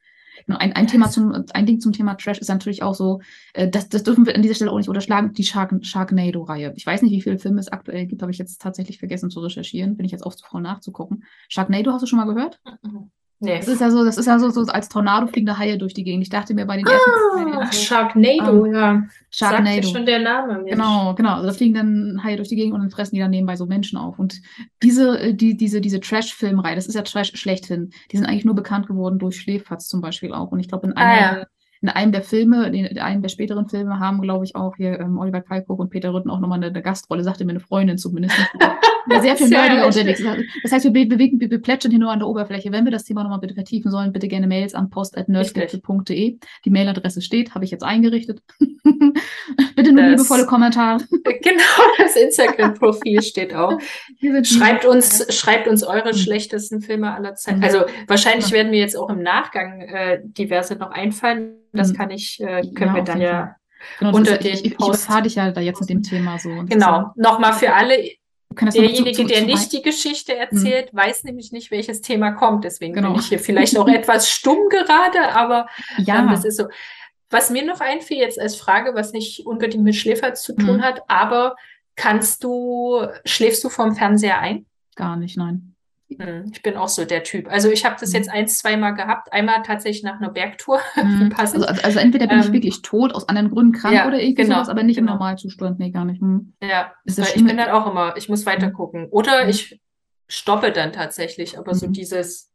[0.46, 3.20] Genau, ein, ein Thema zum, ein Ding zum Thema Trash ist natürlich auch so,
[3.54, 6.72] äh, das, das dürfen wir an dieser Stelle auch nicht unterschlagen, die Shark, Sharknado-Reihe.
[6.76, 9.40] Ich weiß nicht, wie viele Filme es aktuell gibt, habe ich jetzt tatsächlich vergessen zu
[9.40, 11.24] recherchieren, bin ich jetzt auch zu Frau nachzugucken.
[11.48, 12.60] Sharknado hast du schon mal gehört?
[12.82, 13.10] Mhm.
[13.40, 13.58] Nee.
[13.58, 16.02] Das ist ja so, das ist ja so, so als Tornado fliegende Haie durch die
[16.02, 16.22] Gegend.
[16.22, 19.02] Ich dachte mir bei den ersten ah, Sharknado, ähm, ja.
[19.30, 19.82] Sharknado.
[19.82, 20.54] Sagt schon der Name.
[20.54, 20.70] Mensch.
[20.72, 21.34] Genau, genau.
[21.34, 23.66] Also da fliegen dann Haie durch die Gegend und dann fressen die dann nebenbei so
[23.66, 24.18] Menschen auf.
[24.18, 24.40] Und
[24.82, 27.90] diese, äh, die, diese, diese Trash-Filmreihe, das ist ja Trash schlechthin.
[28.10, 30.50] Die sind eigentlich nur bekannt geworden durch Schläferz zum Beispiel auch.
[30.50, 31.46] Und ich glaube, in einer, ah, ja
[31.80, 35.16] in einem der Filme, in einem der späteren Filme haben, glaube ich, auch hier ähm,
[35.18, 38.36] Oliver Kalkow und Peter Rütten auch nochmal eine, eine Gastrolle, sagte mir eine Freundin zumindest.
[39.20, 40.22] sehr viel nerdiger unterwegs.
[40.62, 42.72] Das heißt, wir bewegen, wir, wir plätschern hier nur an der Oberfläche.
[42.72, 46.38] Wenn wir das Thema nochmal bitte vertiefen sollen, bitte gerne Mails an post.nerdgipfel.de.
[46.64, 48.42] Die Mailadresse steht, habe ich jetzt eingerichtet.
[49.76, 50.98] bitte nur das, liebevolle Kommentare.
[51.42, 51.62] genau,
[51.98, 53.78] das Instagram-Profil steht auch.
[54.42, 56.16] Schreibt uns, schreibt uns eure hm.
[56.16, 57.62] schlechtesten Filme aller Zeiten.
[57.62, 61.96] Also wahrscheinlich werden mir jetzt auch im Nachgang äh, diverse noch einfallen das hm.
[61.96, 63.56] kann ich, äh, können ja, wir dann ja
[63.98, 64.76] genau, unter den ich, ich.
[64.78, 66.50] Ich dich ja da jetzt mit dem Thema so.
[66.66, 67.96] Genau, nochmal für alle.
[68.50, 70.38] Derjenige, der nicht die Geschichte hm.
[70.40, 70.98] erzählt, mhm.
[70.98, 72.64] weiß nämlich nicht, welches Thema kommt.
[72.64, 73.12] Deswegen genau.
[73.12, 75.68] bin ich hier vielleicht auch etwas stumm gerade, aber
[75.98, 76.20] ja.
[76.20, 76.64] Ähm, das ist so.
[77.30, 80.82] Was mir noch einfiel jetzt als Frage, was nicht unbedingt mit Schläfer zu tun mhm.
[80.82, 81.56] hat, aber
[81.94, 84.64] kannst du, schläfst du vom Fernseher ein?
[84.96, 85.74] Gar nicht, nein.
[86.16, 87.50] Hm, ich bin auch so der Typ.
[87.50, 89.32] Also ich habe das jetzt ein, zweimal gehabt.
[89.32, 90.80] Einmal tatsächlich nach einer Bergtour.
[90.98, 91.32] Mhm.
[91.36, 94.42] Also, also, entweder bin ähm, ich wirklich tot, aus anderen Gründen krank ja, oder irgendwie
[94.42, 95.12] genau, sowas, aber nicht genau.
[95.12, 95.78] im Normalzustand.
[95.78, 96.20] Nee, gar nicht.
[96.20, 96.54] Hm.
[96.60, 99.06] Ja, ich bin dann auch immer, ich muss weiter gucken.
[99.10, 99.50] Oder mhm.
[99.50, 99.80] ich
[100.26, 101.78] stoppe dann tatsächlich, aber mhm.
[101.78, 102.50] so dieses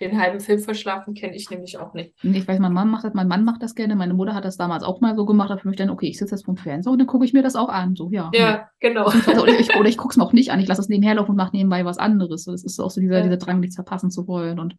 [0.00, 2.12] den halben Film verschlafen kenne ich nämlich auch nicht.
[2.22, 3.96] Ich weiß, mein Mann macht das, mein Mann macht das gerne.
[3.96, 5.50] Meine Mutter hat das damals auch mal so gemacht.
[5.50, 7.42] Da für mich dann, okay, ich sitze jetzt vom Fernseher und dann gucke ich mir
[7.42, 7.96] das auch an.
[7.96, 8.30] So, ja.
[8.32, 9.06] Ja, genau.
[9.06, 10.60] Also, oder ich, ich gucke es mir auch nicht an.
[10.60, 12.44] Ich lasse es nebenher laufen und mache nebenbei was anderes.
[12.44, 13.22] So, das ist auch so dieser, ja.
[13.22, 14.60] dieser Drang, nichts verpassen zu wollen.
[14.60, 14.76] Und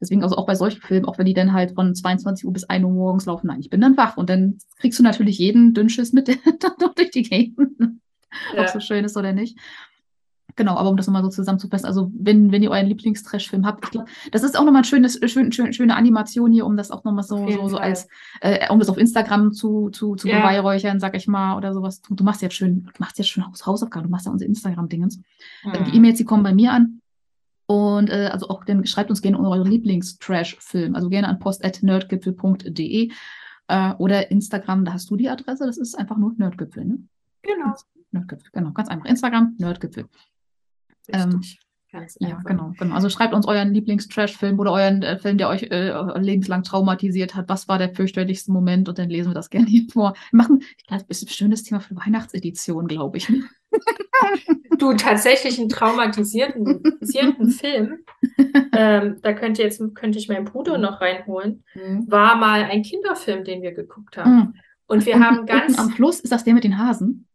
[0.00, 2.64] deswegen, also auch bei solchen Filmen, auch wenn die dann halt von 22 Uhr bis
[2.64, 4.16] 1 Uhr morgens laufen, nein, ich bin dann wach.
[4.16, 7.70] Und dann kriegst du natürlich jeden Dünnschiss mit, der dann durch die Gegend.
[8.54, 8.62] Ja.
[8.62, 9.58] Ob so schön ist oder nicht.
[10.58, 13.90] Genau, aber um das nochmal so zusammenzufassen, also wenn, wenn ihr euren Lieblingstrash-Film habt, ich
[13.92, 17.04] glaube, das ist auch nochmal ein schönes, schön, schön, schöne Animation hier, um das auch
[17.04, 18.08] nochmal so, so, so als,
[18.40, 20.40] äh, um das auf Instagram zu, zu, zu ja.
[20.40, 22.02] beweihräuchern, sag ich mal, oder sowas.
[22.02, 25.20] Du, du machst jetzt schön, du machst jetzt schön Hausaufgaben, du machst ja unsere Instagram-Dingens.
[25.62, 25.84] Mhm.
[25.84, 27.02] Die E-Mails, die kommen bei mir an.
[27.66, 30.96] Und äh, also auch dann schreibt uns gerne eure Lieblings-Trash-Film.
[30.96, 33.12] Also gerne an post.nerdgipfel.de
[33.68, 36.98] äh, oder Instagram, da hast du die Adresse, das ist einfach nur Nerdgipfel, ne?
[37.42, 37.74] Genau.
[38.10, 39.06] Nerdgipfel, genau, ganz einfach.
[39.06, 40.08] Instagram, Nerdgipfel.
[41.12, 41.42] Ähm,
[42.18, 42.94] ja, genau, genau.
[42.94, 47.48] Also schreibt uns euren Lieblings-Trash-Film oder euren äh, Film, der euch äh, lebenslang traumatisiert hat.
[47.48, 48.90] Was war der fürchterlichste Moment?
[48.90, 50.14] Und dann lesen wir das gerne hier vor.
[50.30, 53.32] Wir machen, ich glaube, das ist ein schönes Thema für Weihnachtsedition, glaube ich.
[54.78, 57.98] du tatsächlich einen traumatisierenden Film,
[58.76, 62.10] ähm, da könnte jetzt könnte ich meinen Bruder noch reinholen, mhm.
[62.10, 64.36] war mal ein Kinderfilm, den wir geguckt haben.
[64.36, 64.54] Mhm.
[64.86, 67.27] Und wir haben ganz am Fluss ist das der mit den Hasen?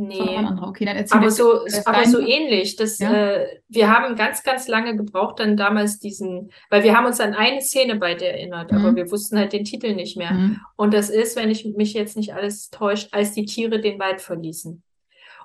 [0.00, 0.38] Nee.
[0.62, 2.76] Okay, dann aber so, aber so ähnlich.
[2.76, 3.12] Das, ja.
[3.12, 7.34] äh, wir haben ganz, ganz lange gebraucht, dann damals diesen, weil wir haben uns an
[7.34, 8.78] eine Szene bei der erinnert, mhm.
[8.78, 10.30] aber wir wussten halt den Titel nicht mehr.
[10.30, 10.60] Mhm.
[10.76, 14.20] Und das ist, wenn ich mich jetzt nicht alles täuscht, als die Tiere den Wald
[14.20, 14.84] verließen.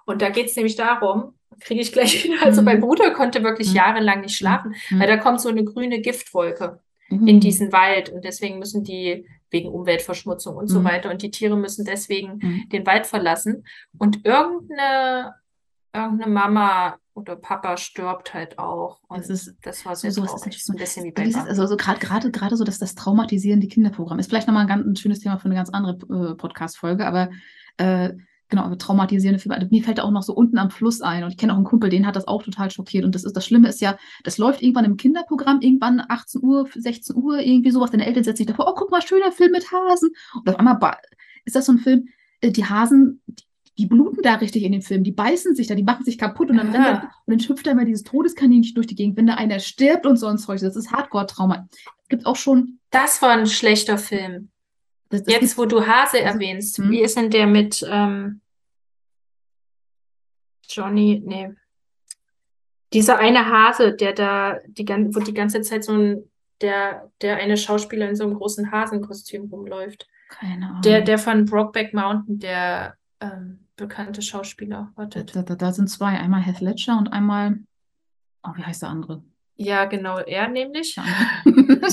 [0.05, 2.65] Und da geht es nämlich darum, kriege ich gleich wieder, also mhm.
[2.65, 3.77] mein Bruder konnte wirklich mhm.
[3.77, 4.99] jahrelang nicht schlafen, mhm.
[4.99, 6.79] weil da kommt so eine grüne Giftwolke
[7.09, 7.27] mhm.
[7.27, 10.73] in diesen Wald und deswegen müssen die wegen Umweltverschmutzung und mhm.
[10.73, 11.09] so weiter.
[11.09, 12.69] Und die Tiere müssen deswegen mhm.
[12.69, 13.65] den Wald verlassen.
[13.97, 15.35] Und irgendeine,
[15.93, 18.99] irgendeine Mama oder Papa stirbt halt auch.
[19.07, 20.55] Und das, ist, das war sehr so, traurig.
[20.55, 22.95] Ist so ein bisschen wie bei dieses, Also so gerade gerade gerade so, dass das
[22.95, 26.35] traumatisierende Kinderprogramm ist vielleicht nochmal ein ganz ein schönes Thema für eine ganz andere äh,
[26.35, 27.29] Podcast-Folge, aber
[27.77, 28.13] äh,
[28.49, 29.55] genau, also traumatisierende Filme.
[29.55, 31.65] Also mir fällt auch noch so unten am Fluss ein und ich kenne auch einen
[31.65, 33.05] Kumpel, den hat das auch total schockiert.
[33.05, 36.67] Und das ist das Schlimme ist ja, das läuft irgendwann im Kinderprogramm, irgendwann 18 Uhr,
[36.73, 37.91] 16 Uhr, irgendwie sowas.
[37.91, 40.11] Deine Eltern setzen sich davor, oh, guck mal, schöner Film mit Hasen.
[40.35, 40.79] Und auf einmal
[41.45, 42.07] ist das so ein Film,
[42.41, 43.43] äh, die Hasen, die,
[43.79, 46.51] die bluten da richtig in dem Film, die beißen sich da, die machen sich kaputt
[46.51, 49.27] und dann, rennt da, und dann hüpft da immer dieses Todeskaninchen durch die Gegend, wenn
[49.27, 50.59] da einer stirbt und so ein Zeug.
[50.59, 51.67] Das ist Hardcore-Trauma.
[52.03, 52.79] Es gibt auch schon.
[52.91, 54.49] Das war ein schlechter Film.
[55.13, 56.89] Das, das Jetzt, wo du Hase erwähnst, hm?
[56.89, 58.41] wie ist denn der mit, ähm,
[60.67, 61.51] Johnny, nee.
[62.93, 66.23] Dieser eine Hase, der da, die, wo die ganze Zeit so ein,
[66.61, 70.07] der, der eine Schauspieler in so einem großen Hasenkostüm rumläuft.
[70.29, 70.81] Keine Ahnung.
[70.81, 74.91] Der, der von Brokeback Mountain, der ähm, bekannte Schauspieler.
[74.95, 75.35] Wartet.
[75.35, 76.17] Da, da, da, sind zwei.
[76.17, 77.59] Einmal Heath Ledger und einmal,
[78.41, 79.23] oh, wie heißt der andere?
[79.57, 80.95] Ja, genau, er nämlich.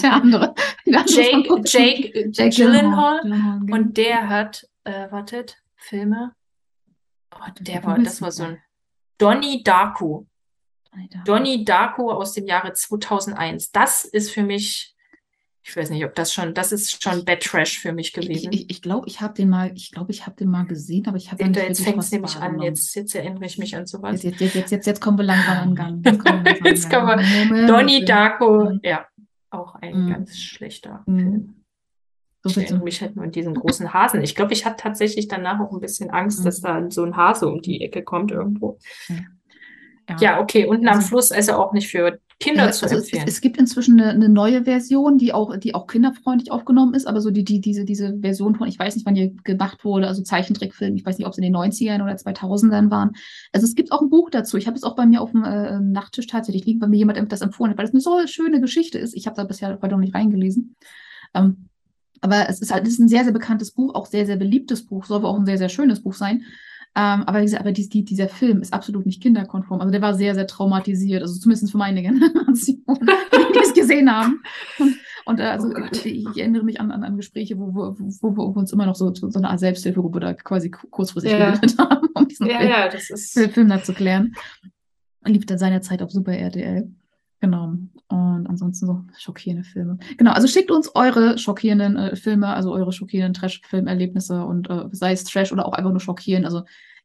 [0.02, 0.54] der andere.
[1.06, 3.20] Jake, Jake, Jake Gyllenhaal.
[3.22, 3.76] Genau.
[3.76, 6.32] Und der hat, äh, wartet, Filme.
[7.34, 8.58] Oh, der war, das war so ein
[9.18, 10.26] Donnie Darko.
[11.24, 13.70] Donnie Darko aus dem Jahre 2001.
[13.70, 14.96] Das ist für mich,
[15.62, 18.50] ich weiß nicht, ob das schon, das ist schon Bad Trash für mich gewesen.
[18.52, 21.06] Ich glaube, ich, glaub, ich habe den mal, ich glaube, ich habe den mal gesehen,
[21.06, 23.86] aber ich habe ja, Jetzt fängt es nämlich an, jetzt, jetzt erinnere ich mich an
[23.86, 24.22] sowas.
[24.22, 26.04] Jetzt, jetzt, jetzt, jetzt, jetzt kommen wir langsam an Gang.
[26.04, 27.66] Jetzt kommen wir, jetzt kommen wir.
[27.66, 29.06] Donnie Darko, ja,
[29.50, 30.10] auch ein mhm.
[30.10, 31.18] ganz schlechter mhm.
[31.18, 31.54] Film.
[32.42, 34.22] So ich erinnere mich halt nur an diesen großen Hasen.
[34.22, 36.44] Ich glaube, ich hatte tatsächlich danach auch ein bisschen Angst, mhm.
[36.44, 38.78] dass da so ein Hase um die Ecke kommt irgendwo.
[40.08, 42.96] Ja, ja okay, unten also, am Fluss, also auch nicht für Kinder äh, zu also
[42.96, 43.24] empfehlen.
[43.26, 47.06] Es, es, gibt inzwischen eine, eine, neue Version, die auch, die auch kinderfreundlich aufgenommen ist,
[47.06, 50.08] aber so die, die, diese, diese Version von, ich weiß nicht, wann die gemacht wurde,
[50.08, 53.12] also Zeichentrickfilm, ich weiß nicht, ob es in den 90ern oder 2000ern waren.
[53.52, 54.56] Also es gibt auch ein Buch dazu.
[54.56, 57.30] Ich habe es auch bei mir auf dem äh, Nachttisch tatsächlich liegen, weil mir jemand
[57.30, 59.14] das empfohlen hat, weil es eine so schöne Geschichte ist.
[59.14, 60.76] Ich habe da bisher heute noch nicht reingelesen.
[61.34, 61.68] Ähm,
[62.22, 64.86] aber es ist halt, es ist ein sehr, sehr bekanntes Buch, auch sehr, sehr beliebtes
[64.86, 66.44] Buch, soll aber auch ein sehr, sehr schönes Buch sein.
[66.96, 69.80] Ähm, aber wie gesagt, aber die, die, dieser Film ist absolut nicht kinderkonform.
[69.80, 72.82] Also der war sehr, sehr traumatisiert, also zumindest für meine Generation,
[73.54, 74.42] die es gesehen haben.
[74.78, 77.94] Und, und äh, also oh ich, ich, erinnere mich an, an, an Gespräche, wo, wo,
[77.96, 81.52] wo, wo, wir uns immer noch so, so eine Art Selbsthilfegruppe da quasi kurzfristig ja.
[81.52, 83.38] gebildet haben, um diesen ja, Film, ja, das ist...
[83.52, 84.34] Film da zu klären.
[85.24, 86.90] Lief dann seinerzeit auf Super RTL.
[87.40, 87.74] Genau.
[88.10, 89.98] Und ansonsten so schockierende Filme.
[90.18, 95.12] Genau, also schickt uns eure schockierenden äh, Filme, also eure schockierenden Trash-Filmerlebnisse und äh, sei
[95.12, 96.44] es Trash oder auch einfach nur schockieren.
[96.44, 96.62] Also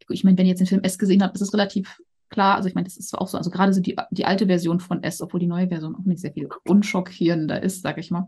[0.10, 2.56] ich meine, wenn ihr jetzt den Film S gesehen habt, ist es relativ klar.
[2.56, 3.38] Also ich meine, das ist auch so.
[3.38, 6.22] Also gerade so die, die alte Version von S, obwohl die neue Version auch nicht
[6.22, 8.28] sehr viel unschockierender ist, sag ich mal.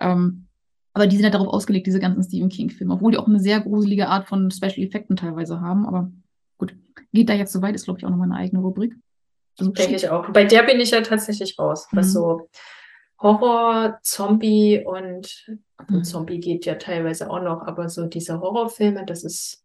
[0.00, 0.46] Ähm,
[0.92, 3.60] aber die sind ja darauf ausgelegt, diese ganzen Stephen King-Filme, obwohl die auch eine sehr
[3.60, 5.86] gruselige Art von Special Effekten teilweise haben.
[5.86, 6.10] Aber
[6.58, 6.74] gut,
[7.12, 8.96] geht da jetzt so weit, ist glaube ich auch nochmal eine eigene Rubrik.
[9.60, 10.30] Denke ich auch.
[10.30, 12.10] Bei der bin ich ja tatsächlich raus, was mhm.
[12.10, 12.48] so
[13.18, 15.46] Horror, Zombie und,
[15.88, 16.04] mhm.
[16.04, 19.64] Zombie geht ja teilweise auch noch, aber so diese Horrorfilme, das ist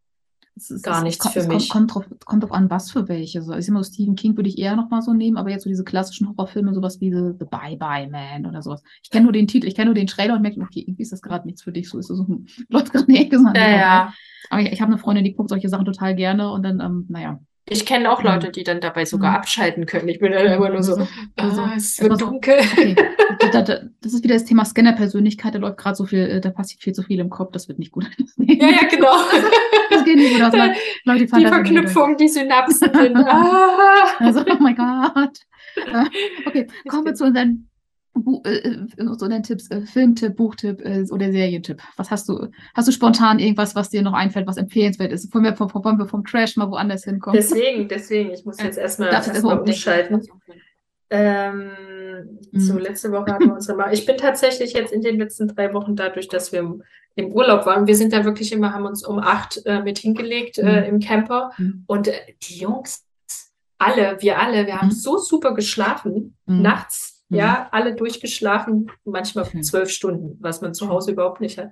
[0.57, 1.69] es ist, gar nichts für mich.
[1.69, 3.41] Kommt, kommt, drauf, kommt drauf an, was für welche.
[3.41, 5.69] So, ich immer so Stephen King würde ich eher nochmal so nehmen, aber jetzt so
[5.69, 8.81] diese klassischen Horrorfilme, sowas wie The, The Bye Bye Man oder sowas.
[9.03, 11.11] Ich kenne nur den Titel, ich kenne nur den Trailer und merke, okay, irgendwie ist
[11.11, 11.89] das gerade nichts für dich.
[11.89, 12.25] So ist es so,
[12.69, 13.37] läuft gerade in die Ecke.
[13.53, 14.13] Ja, ja.
[14.49, 17.05] Aber ich, ich habe eine Freundin, die guckt solche Sachen total gerne und dann, ähm,
[17.09, 19.37] naja, ich kenne auch Leute, die dann dabei sogar mhm.
[19.37, 20.07] abschalten können.
[20.07, 22.59] Ich bin dann immer nur so, also, ah, es wird dunkel.
[22.59, 22.95] Okay.
[23.51, 25.55] Das ist wieder das Thema Scanner-Persönlichkeit.
[25.55, 27.51] Da läuft gerade so viel, äh, da passiert viel zu viel im Kopf.
[27.53, 28.05] Das wird nicht gut.
[28.37, 29.15] ja, ja, genau.
[29.89, 30.53] Das geht nicht gut aus.
[31.05, 33.15] Leute, die, die Verknüpfung, die Synapsen sind.
[33.15, 34.07] Ah.
[34.19, 35.39] Also, oh mein Gott.
[36.45, 37.69] Okay, kommen wir zu unseren
[38.15, 41.81] Bu äh, äh, so dein Tipps, äh, Filmtipp, Buchtipp äh, oder Serientipp.
[41.97, 42.47] Was hast du?
[42.73, 45.33] Hast du spontan irgendwas, was dir noch einfällt, was empfehlenswert ist?
[45.33, 47.35] Wollen wir vom, vom, vom Trash mal woanders hinkommen?
[47.35, 50.21] Deswegen, deswegen, ich muss jetzt erstmal erst umschalten.
[51.09, 51.71] Ähm,
[52.51, 52.59] mhm.
[52.59, 53.93] So, letzte Woche hatten wir unsere Mal.
[53.93, 56.83] Ich bin tatsächlich jetzt in den letzten drei Wochen dadurch, dass wir im,
[57.15, 57.85] im Urlaub waren.
[57.85, 60.67] Wir sind da wirklich immer, haben uns um acht äh, mit hingelegt mhm.
[60.67, 61.51] äh, im Camper.
[61.57, 61.83] Mhm.
[61.85, 62.13] Und äh,
[62.43, 63.05] die Jungs,
[63.77, 64.93] alle, wir alle, wir haben mhm.
[64.93, 66.37] so super geschlafen.
[66.45, 66.61] Mhm.
[66.61, 67.37] Nachts Mhm.
[67.37, 69.63] Ja, alle durchgeschlafen, manchmal mhm.
[69.63, 71.71] zwölf Stunden, was man zu Hause überhaupt nicht hat.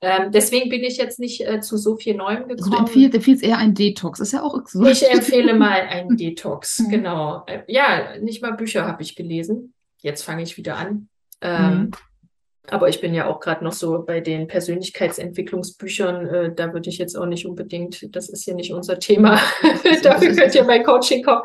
[0.00, 2.58] Ähm, deswegen bin ich jetzt nicht äh, zu so viel Neuem gekommen.
[2.58, 4.84] Also du empfiehlst, empfiehlst eher ein Detox, ist ja auch so.
[4.86, 6.90] Ich empfehle mal einen Detox, mhm.
[6.90, 7.44] genau.
[7.46, 9.72] Äh, ja, nicht mal Bücher habe ich gelesen.
[9.98, 11.08] Jetzt fange ich wieder an.
[11.40, 11.90] Ähm, mhm.
[12.70, 16.98] Aber ich bin ja auch gerade noch so bei den Persönlichkeitsentwicklungsbüchern, äh, da würde ich
[16.98, 19.40] jetzt auch nicht unbedingt, das ist hier nicht unser Thema.
[20.02, 21.42] Dafür könnt ihr mein Coaching kommen.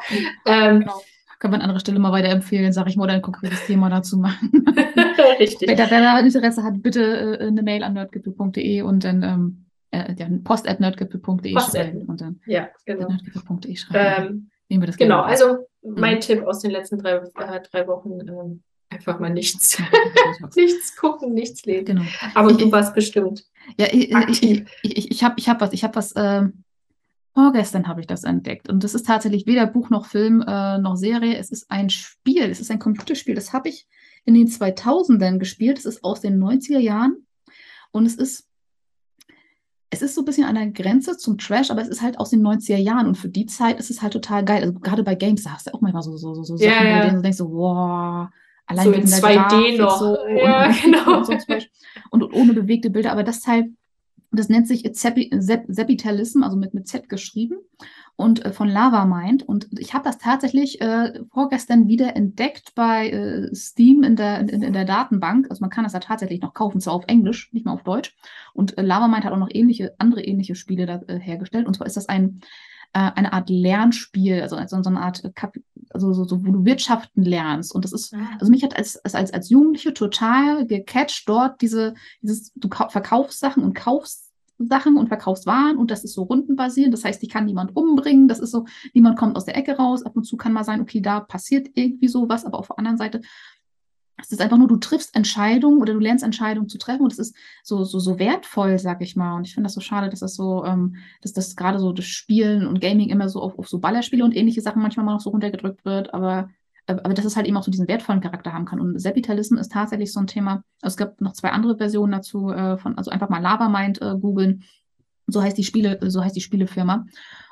[0.47, 1.01] Ähm, genau
[1.39, 4.17] können wir an anderer Stelle mal weiterempfehlen, sage ich mal, oder ein konkretes Thema dazu
[4.17, 4.51] machen.
[5.39, 5.67] Richtig.
[5.67, 10.27] Wer da Interesse hat, bitte äh, eine Mail an nerdgipfel.de und dann ähm, äh, ja,
[10.43, 13.07] post.nerdgipfel.de schreiben und dann ja, genau.
[13.07, 14.25] nerdgipfel.de schreiben.
[14.25, 14.49] Ähm,
[14.81, 16.19] wir das genau, also mein mhm.
[16.21, 19.81] Tipp aus den letzten drei, äh, drei Wochen, ähm, einfach mal nichts,
[20.55, 21.85] nichts gucken, nichts lesen.
[21.85, 22.03] Genau.
[22.33, 23.43] Aber ich, du warst bestimmt.
[23.77, 24.65] Ja, ich, aktiv.
[24.81, 26.43] ich, ich, ich habe ich hab was, ich habe was, äh,
[27.33, 28.69] Vorgestern habe ich das entdeckt.
[28.69, 31.37] Und das ist tatsächlich weder Buch noch Film äh, noch Serie.
[31.37, 32.43] Es ist ein Spiel.
[32.43, 33.33] Es ist ein Computerspiel.
[33.33, 33.87] Das habe ich
[34.23, 35.79] in den 2000ern gespielt.
[35.79, 37.25] Es ist aus den 90er Jahren.
[37.91, 38.47] Und es ist,
[39.89, 42.29] es ist so ein bisschen an der Grenze zum Trash, aber es ist halt aus
[42.29, 43.07] den 90er Jahren.
[43.07, 44.61] Und für die Zeit ist es halt total geil.
[44.61, 47.11] Also gerade bei Games, da hast du auch manchmal so, so, so, so Sachen, ja.
[47.11, 48.27] wo du denkst so, wow,
[48.67, 49.99] allein so in 2D Grafik, noch.
[49.99, 51.17] So, ja, und, genau.
[51.17, 51.33] Und, so
[52.11, 53.11] und ohne bewegte Bilder.
[53.11, 53.71] Aber das Teil
[54.39, 57.57] das nennt sich Sepitalism, also mit, mit Z geschrieben
[58.15, 59.43] und äh, von Lava Mind.
[59.43, 64.49] Und ich habe das tatsächlich äh, vorgestern wieder entdeckt bei äh, Steam in der, in,
[64.49, 65.47] in, der Datenbank.
[65.49, 68.15] Also man kann das ja tatsächlich noch kaufen, zwar auf Englisch, nicht mal auf Deutsch.
[68.53, 71.65] Und äh, Lava Mind hat auch noch ähnliche, andere ähnliche Spiele da, äh, hergestellt.
[71.65, 72.41] Und zwar ist das ein
[72.93, 75.55] äh, eine Art Lernspiel, also, also so eine Art, Kap
[75.89, 77.73] also so, so, wo du Wirtschaften lernst.
[77.73, 78.37] Und das ist, ah.
[78.39, 83.63] also mich hat als, als, als Jugendliche total gecatcht dort diese, dieses, du verkaufst Sachen
[83.63, 86.93] und kaufst Sachen und verkaufst Waren und das ist so rundenbasierend.
[86.93, 88.27] Das heißt, die kann niemand umbringen.
[88.27, 90.03] Das ist so, niemand kommt aus der Ecke raus.
[90.03, 92.97] Ab und zu kann mal sein, okay, da passiert irgendwie sowas, aber auf der anderen
[92.97, 93.21] Seite
[94.23, 97.19] es ist einfach nur, du triffst Entscheidungen oder du lernst Entscheidungen zu treffen und es
[97.19, 99.35] ist so, so, so wertvoll, sag ich mal.
[99.35, 102.05] Und ich finde das so schade, dass das so, ähm, dass das gerade so das
[102.05, 105.21] Spielen und Gaming immer so auf, auf so Ballerspiele und ähnliche Sachen manchmal mal noch
[105.21, 106.49] so runtergedrückt wird, aber,
[106.87, 108.79] aber dass es halt eben auch so diesen wertvollen Charakter haben kann.
[108.79, 110.63] Und Sepitalism ist tatsächlich so ein Thema.
[110.81, 114.15] Also es gab noch zwei andere Versionen dazu, äh, von, also einfach mal Lava-Mind äh,
[114.17, 114.63] googeln.
[115.27, 117.05] So heißt die Spiele, so heißt die Spielefirma.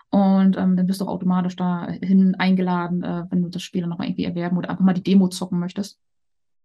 [0.09, 4.07] Und ähm, dann bist du auch automatisch dahin eingeladen, äh, wenn du das Spiel nochmal
[4.07, 5.99] irgendwie erwerben oder einfach mal die Demo zocken möchtest.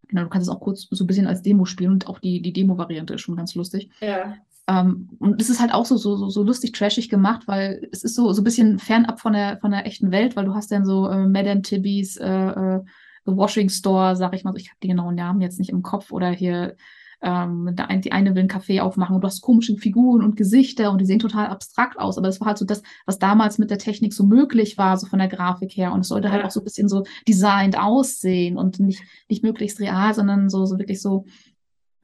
[0.09, 2.40] Genau, du kannst es auch kurz so ein bisschen als Demo spielen und auch die,
[2.40, 3.90] die Demo-Variante ist schon ganz lustig.
[4.00, 4.36] Ja.
[4.68, 8.16] Ähm, und es ist halt auch so, so, so, lustig trashig gemacht, weil es ist
[8.16, 10.84] so, so ein bisschen fernab von der, von der echten Welt, weil du hast dann
[10.84, 12.80] so äh, Madame Tibbies, äh, äh,
[13.26, 15.82] The Washing Store, sag ich mal so, ich habe die genauen Namen jetzt nicht im
[15.82, 16.76] Kopf, oder hier
[17.22, 21.00] ähm, die eine will einen Kaffee aufmachen und du hast komische Figuren und Gesichter und
[21.00, 22.18] die sehen total abstrakt aus.
[22.18, 25.06] Aber das war halt so das, was damals mit der Technik so möglich war, so
[25.06, 25.92] von der Grafik her.
[25.92, 29.80] Und es sollte halt auch so ein bisschen so designed aussehen und nicht, nicht möglichst
[29.80, 31.24] real, sondern so, so wirklich so,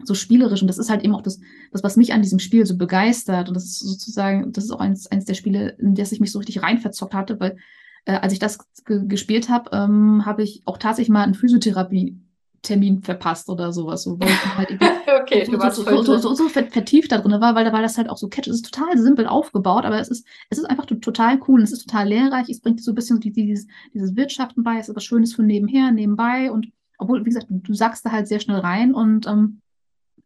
[0.03, 0.63] so spielerisch.
[0.63, 1.41] Und das ist halt eben auch das,
[1.71, 3.49] das, was mich an diesem Spiel so begeistert.
[3.49, 6.33] Und das ist sozusagen, das ist auch eins, eins der Spiele, in das ich mich
[6.33, 7.59] so richtig reinverzockt hatte, weil
[8.07, 12.19] äh, als ich das gespielt habe, ähm, habe ich auch tatsächlich mal eine Physiotherapie
[12.63, 14.05] Termin verpasst oder sowas.
[14.05, 14.71] So, weil ich halt
[15.23, 17.83] okay, so, du warst so, so, so, so, so vertieft da drin war, weil, weil
[17.83, 18.55] das halt auch so catch ist.
[18.55, 21.73] Es ist total simpel aufgebaut, aber es ist, es ist einfach total cool und es
[21.73, 22.49] ist total lehrreich.
[22.49, 25.91] Es bringt so ein bisschen dieses, dieses Wirtschaften bei, es ist was Schönes für nebenher,
[25.91, 29.61] nebenbei und obwohl, wie gesagt, du, du sagst da halt sehr schnell rein und ähm,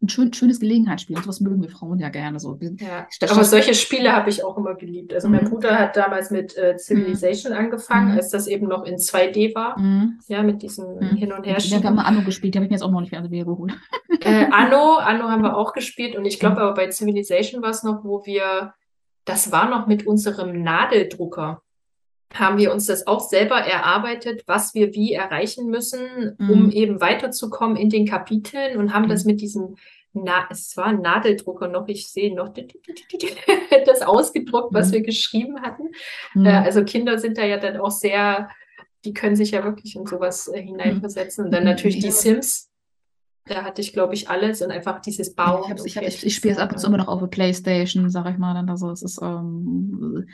[0.01, 1.17] ein schön, schönes Gelegenheitsspiel.
[1.17, 2.39] sowas mögen wir Frauen ja gerne.
[2.39, 2.57] So.
[2.77, 5.13] Ja, aber solche Spiele habe ich auch immer geliebt.
[5.13, 5.35] Also mhm.
[5.35, 7.59] mein Bruder hat damals mit äh, Civilization mhm.
[7.59, 8.17] angefangen, mhm.
[8.17, 9.79] als das eben noch in 2D war.
[9.79, 10.19] Mhm.
[10.27, 11.15] Ja, mit diesem mhm.
[11.15, 11.57] Hin- und Her.
[11.57, 13.73] Wir haben Anno gespielt, die habe ich mir jetzt auch noch nicht mehr wieder geholt.
[14.21, 17.83] Äh, Anno, Anno haben wir auch gespielt und ich glaube aber bei Civilization war es
[17.83, 18.73] noch, wo wir,
[19.25, 21.61] das war noch mit unserem Nadeldrucker
[22.33, 26.49] haben wir uns das auch selber erarbeitet, was wir wie erreichen müssen, mhm.
[26.49, 29.09] um eben weiterzukommen in den Kapiteln und haben mhm.
[29.09, 29.75] das mit diesem,
[30.13, 32.53] Na es war ein Nadeldrucker noch, ich sehe noch
[33.85, 34.93] das ausgedruckt, was mhm.
[34.93, 35.89] wir geschrieben hatten.
[36.33, 36.45] Mhm.
[36.45, 38.49] Äh, also Kinder sind da ja dann auch sehr,
[39.05, 41.45] die können sich ja wirklich in sowas äh, hineinversetzen.
[41.45, 41.69] Und dann mhm.
[41.69, 42.69] natürlich die Sims,
[43.45, 45.73] da hatte ich, glaube ich, alles und einfach dieses Bauen.
[45.85, 48.31] Ich, ich, ich, ich spiele es ab und zu immer noch auf der Playstation, sage
[48.31, 48.53] ich mal.
[48.53, 50.27] Dann also es ist ähm,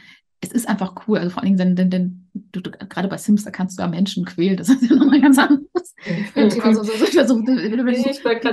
[0.44, 1.18] es ist einfach cool.
[1.18, 3.88] Also vor allen Dingen, denn, denn, du, du, gerade bei Sims, da kannst du ja
[3.88, 4.58] Menschen quälen.
[4.58, 5.96] Das ist ja nochmal ganz anderes.
[6.36, 7.06] so, so, so,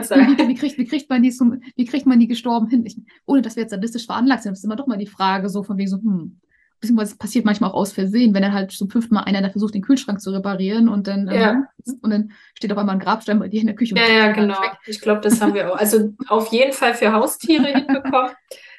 [0.08, 0.36] sagen.
[0.48, 2.84] Wie, kriegt, man die, gestorben hin?
[2.86, 5.62] Ich, ohne dass wir jetzt sadistisch veranlagt sind, ist immer doch mal die Frage, so
[5.62, 6.40] von wegen so, hm,
[6.80, 9.50] beziehungsweise es passiert manchmal auch aus Versehen, wenn dann halt zum fünften Mal einer da
[9.50, 11.50] versucht, den Kühlschrank zu reparieren und dann, ähm, ja.
[11.50, 11.66] ähm,
[12.02, 13.94] und dann steht auf einmal ein Grabstein bei dir in der Küche.
[13.96, 14.58] Ja, ja, genau.
[14.86, 15.76] Ich glaube, das haben wir auch.
[15.76, 18.32] Also auf jeden Fall für Haustiere hinbekommen,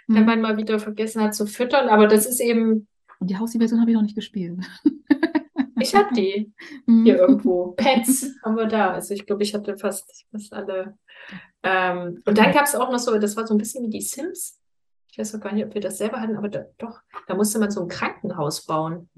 [0.08, 0.26] wenn mhm.
[0.26, 1.90] man mal wieder vergessen hat zu füttern.
[1.90, 2.88] Aber das ist eben.
[3.22, 4.60] Und die Haustierversion habe ich noch nicht gespielt.
[5.80, 6.52] Ich habe die
[6.88, 7.04] mhm.
[7.06, 7.74] hier irgendwo.
[7.74, 8.92] Pets haben wir da.
[8.92, 10.98] Also ich glaube, ich hatte fast, fast alle.
[11.62, 14.02] Ähm, und dann gab es auch noch so, das war so ein bisschen wie die
[14.02, 14.60] Sims.
[15.12, 17.60] Ich weiß auch gar nicht, ob wir das selber hatten, aber da, doch, da musste
[17.60, 19.10] man so ein Krankenhaus bauen.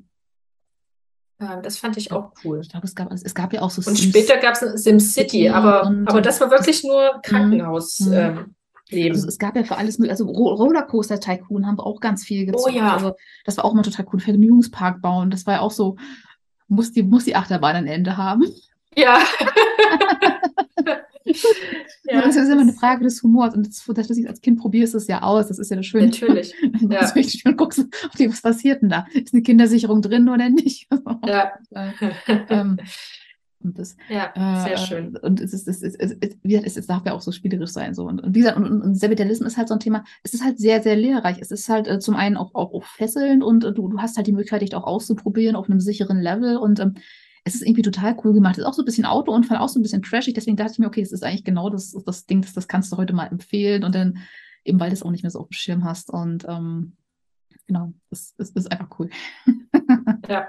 [1.40, 2.60] Ähm, das fand ich auch cool.
[2.62, 5.48] Ich glaube, es gab, es gab ja auch so Und Sims später gab es SimCity,
[5.48, 8.02] aber, aber das war wirklich nur Krankenhaus.
[8.02, 8.14] Mhm.
[8.14, 8.56] Ähm,
[8.94, 9.16] Leben.
[9.16, 12.74] Also es gab ja für alles also Rollercoaster Tycoon haben wir auch ganz viel gezockt.
[12.74, 12.94] Oh ja.
[12.94, 13.16] Also
[13.46, 14.20] das war auch immer total cool.
[14.20, 15.98] Vergnügungspark bauen, das war ja auch so,
[16.68, 18.46] muss die, muss die Achterbahn ein Ende haben.
[18.96, 19.20] Ja.
[22.04, 23.56] ja, das ist immer eine Frage des Humors.
[23.56, 25.48] Und das, dass ich als Kind probiere, ist es ja aus.
[25.48, 26.08] Das ist ja das Schöne.
[26.08, 26.54] Natürlich.
[26.82, 27.00] ja.
[27.00, 29.08] Das richtig schön guckst, okay, was passiert denn da?
[29.14, 30.88] Ist eine Kindersicherung drin oder nicht?
[31.26, 31.54] Ja.
[32.50, 32.78] ähm,
[33.64, 34.32] und das, ja,
[34.64, 35.18] sehr äh, schön.
[35.18, 37.94] Und es, ist, es, ist, es, ist, es, es darf ja auch so spielerisch sein.
[37.94, 38.06] So.
[38.06, 40.60] Und, und wie gesagt, und, und Servitalismus ist halt so ein Thema, es ist halt
[40.60, 41.38] sehr, sehr lehrreich.
[41.40, 44.18] Es ist halt äh, zum einen auch, auch, auch fesselnd und äh, du, du hast
[44.18, 46.58] halt die Möglichkeit, dich auch auszuprobieren auf einem sicheren Level.
[46.58, 46.96] Und ähm,
[47.44, 48.54] es ist irgendwie total cool gemacht.
[48.54, 50.34] Es ist auch so ein bisschen Autounfall, auch so ein bisschen trashig.
[50.34, 52.92] Deswegen dachte ich mir, okay, das ist eigentlich genau das, das Ding, das, das kannst
[52.92, 53.84] du heute mal empfehlen.
[53.84, 54.20] Und dann
[54.64, 56.10] eben, weil du es auch nicht mehr so auf dem Schirm hast.
[56.10, 56.94] Und ähm,
[57.68, 59.10] genau, das, das, ist einfach cool.
[60.30, 60.48] ja,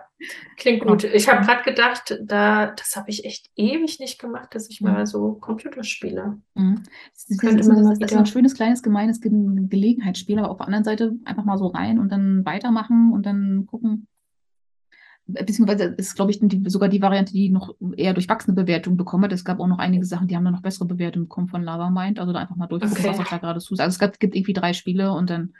[0.56, 0.92] klingt genau.
[0.92, 1.04] gut.
[1.04, 4.88] Ich habe gerade gedacht, da, das habe ich echt ewig nicht gemacht, dass ich mhm.
[4.88, 6.38] mal so Computerspiele.
[6.54, 6.82] Mhm.
[7.12, 10.58] Das, ist, Könnte man das, das ist ein schönes, kleines, gemeines Ge Gelegenheitsspiel, aber auf
[10.58, 14.08] der anderen Seite einfach mal so rein und dann weitermachen und dann gucken,
[15.26, 19.32] beziehungsweise ist, glaube ich, die, sogar die Variante, die noch eher durchwachsene Bewertungen bekommen hat.
[19.32, 21.90] Es gab auch noch einige Sachen, die haben dann noch bessere Bewertungen bekommen von Lava
[21.90, 22.18] Mind.
[22.18, 23.18] Also da einfach mal durchgucken, okay.
[23.18, 23.86] was da gerade zusagt.
[23.86, 25.54] Also es gab, gibt irgendwie drei Spiele und dann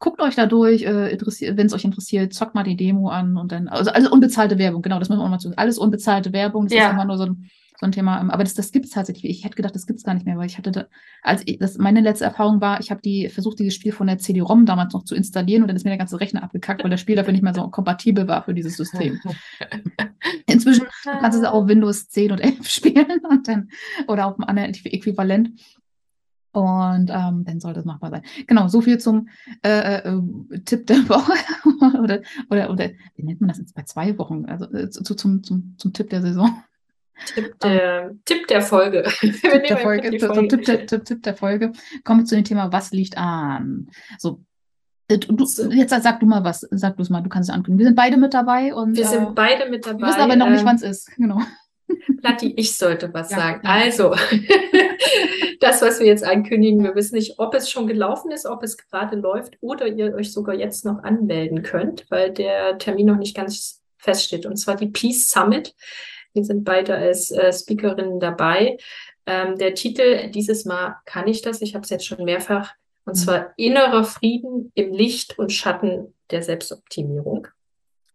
[0.00, 1.16] guckt euch da durch, äh,
[1.56, 4.82] wenn es euch interessiert, zockt mal die Demo an und dann, also alles unbezahlte Werbung,
[4.82, 5.52] genau, das müssen wir auch mal zu.
[5.56, 6.88] Alles unbezahlte Werbung, das ja.
[6.88, 8.20] ist immer nur so ein so ein Thema.
[8.20, 9.30] Ähm, aber das, das gibt es tatsächlich.
[9.30, 10.84] Ich hätte gedacht, das gibt es gar nicht mehr, weil ich hatte, da,
[11.22, 14.18] als ich, das, meine letzte Erfahrung war, ich habe die versucht, dieses Spiel von der
[14.18, 17.00] CD-ROM damals noch zu installieren und dann ist mir der ganze Rechner abgekackt, weil das
[17.00, 19.18] Spiel dafür nicht mehr so kompatibel war für dieses System.
[20.46, 23.70] Inzwischen kannst du es auch Windows 10 und 11 spielen und dann,
[24.06, 25.50] oder auf einem anderen Äquivalent.
[26.52, 28.22] Und ähm, dann sollte es machbar sein.
[28.46, 29.28] Genau, so viel zum
[29.62, 30.20] äh, äh,
[30.64, 31.32] Tipp der Woche.
[32.02, 32.20] oder,
[32.50, 34.46] oder, oder, wie nennt man das jetzt bei zwei Wochen?
[34.46, 36.62] Also äh, zu, zum, zum, zum Tipp der Saison.
[37.34, 39.04] Tipp der, Tipp der Folge.
[39.20, 40.18] Tipp der Folge.
[40.18, 40.48] Folge.
[40.48, 41.72] Tipp, der, Tipp, Tipp der Folge.
[42.02, 43.88] Kommen wir zu dem Thema, was liegt an?
[44.18, 44.40] So,
[45.06, 47.78] äh, Du, jetzt sag du mal was, sag du es mal, du kannst es ankündigen.
[47.78, 50.00] Wir sind beide mit dabei und wir sind äh, beide mit dabei.
[50.00, 51.14] Wir wissen aber noch nicht, ähm, wann es ist.
[51.16, 51.40] Genau.
[52.20, 53.60] Platti, ich sollte was ja, sagen.
[53.66, 54.14] Also,
[55.60, 58.76] das, was wir jetzt ankündigen, wir wissen nicht, ob es schon gelaufen ist, ob es
[58.76, 63.36] gerade läuft oder ihr euch sogar jetzt noch anmelden könnt, weil der Termin noch nicht
[63.36, 64.46] ganz feststeht.
[64.46, 65.74] Und zwar die Peace Summit.
[66.32, 68.78] Wir sind beide als äh, Speakerinnen dabei.
[69.26, 72.72] Ähm, der Titel dieses Mal kann ich das, ich habe es jetzt schon mehrfach,
[73.04, 73.20] und mhm.
[73.22, 77.48] zwar innerer Frieden im Licht und Schatten der Selbstoptimierung.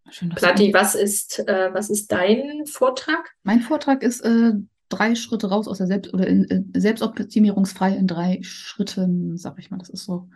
[0.10, 3.34] Schön, Platti, was ist, äh, was ist dein Vortrag?
[3.44, 4.54] Mein Vortrag ist äh,
[4.90, 9.72] drei Schritte raus aus der Selbst- oder in, äh, Selbstoptimierungsfrei in drei Schritten, sag ich
[9.72, 9.78] mal.
[9.78, 10.30] Das ist so.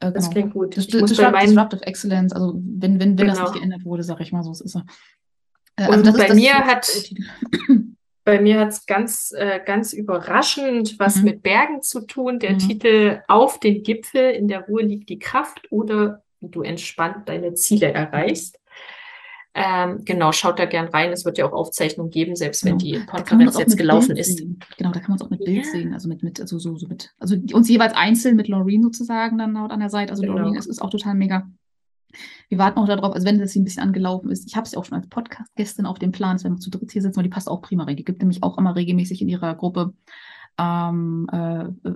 [0.00, 0.14] Äh, genau.
[0.14, 0.76] Das klingt gut.
[0.76, 3.32] Das, das, das Disruptive Excellence, also wenn, wenn, wenn genau.
[3.32, 4.82] das nicht geändert wurde, sag ich mal so, es ist so.
[5.76, 6.88] Äh, also Und bei, ist, mir hat,
[8.24, 11.24] bei mir hat es ganz, äh, ganz überraschend was mhm.
[11.24, 12.40] mit Bergen zu tun.
[12.40, 12.58] Der mhm.
[12.58, 17.92] Titel Auf den Gipfel, in der Ruhe liegt die Kraft oder du entspannt deine Ziele
[17.92, 18.58] erreichst.
[19.54, 21.12] Ähm, genau, schaut da gern rein.
[21.12, 23.00] Es wird ja auch Aufzeichnungen geben, selbst wenn genau.
[23.00, 24.42] die Konferenz jetzt gelaufen ist.
[24.78, 25.44] Genau, da kann man es auch mit.
[25.44, 28.82] Bild sehen, also mit, mit, also so, so mit, also uns jeweils einzeln mit Loreen
[28.82, 30.12] sozusagen dann an der Seite.
[30.12, 30.38] Also genau.
[30.38, 31.46] Loreen ist, ist auch total mega
[32.48, 34.46] wir warten auch darauf, also wenn das hier ein bisschen angelaufen ist.
[34.46, 36.70] Ich habe es ja auch schon als Podcast gestern auf dem Plan, wenn wir zu
[36.70, 37.96] dritt hier sitzen, weil die passt auch prima rein.
[37.96, 39.94] Die gibt nämlich auch immer regelmäßig in ihrer Gruppe
[40.58, 41.94] ähm, äh, äh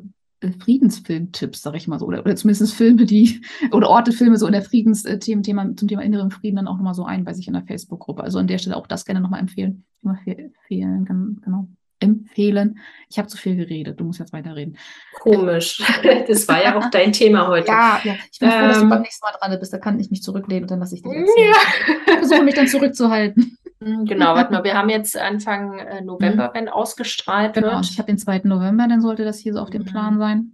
[0.53, 3.43] Friedensfilmtipps, sag ich mal so, oder, oder zumindest Filme, die,
[3.73, 6.95] oder Orte, Filme so in der Friedensthema, Thema, zum Thema inneren Frieden dann auch nochmal
[6.95, 8.23] so ein bei sich in der Facebook-Gruppe.
[8.23, 9.85] Also an der Stelle auch das gerne nochmal empfehlen.
[10.03, 11.05] Immer empfehlen,
[11.43, 11.69] genau
[12.01, 12.79] empfehlen.
[13.09, 14.77] Ich habe zu viel geredet, du musst jetzt weiterreden.
[15.21, 15.83] Komisch.
[16.29, 17.69] Das war ja auch dein Thema heute.
[17.69, 18.15] Ja, ja.
[18.31, 19.73] ich bin ähm, froh, dass du ähm, beim nächsten Mal dran bist.
[19.73, 21.55] Da kann ich mich zurücklehnen und dann lasse ich dich erzählen.
[21.87, 21.95] Ja.
[22.07, 23.56] Ich versuche mich dann zurückzuhalten.
[23.81, 26.55] Hm, genau, warte mal, wir haben jetzt Anfang äh, November, mhm.
[26.55, 27.91] wenn ausgestrahlt genau, wird.
[27.91, 28.43] Ich habe den 2.
[28.45, 30.19] November, dann sollte das hier so auf dem Plan mhm.
[30.19, 30.53] sein.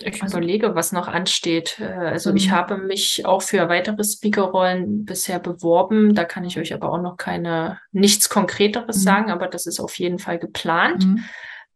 [0.00, 1.80] Ich also, überlege, was noch ansteht.
[1.80, 2.52] Äh, also ich mhm.
[2.52, 6.14] habe mich auch für weitere Speakerrollen bisher beworben.
[6.14, 9.02] Da kann ich euch aber auch noch keine nichts Konkreteres mhm.
[9.02, 11.04] sagen, aber das ist auf jeden Fall geplant.
[11.04, 11.24] Mhm.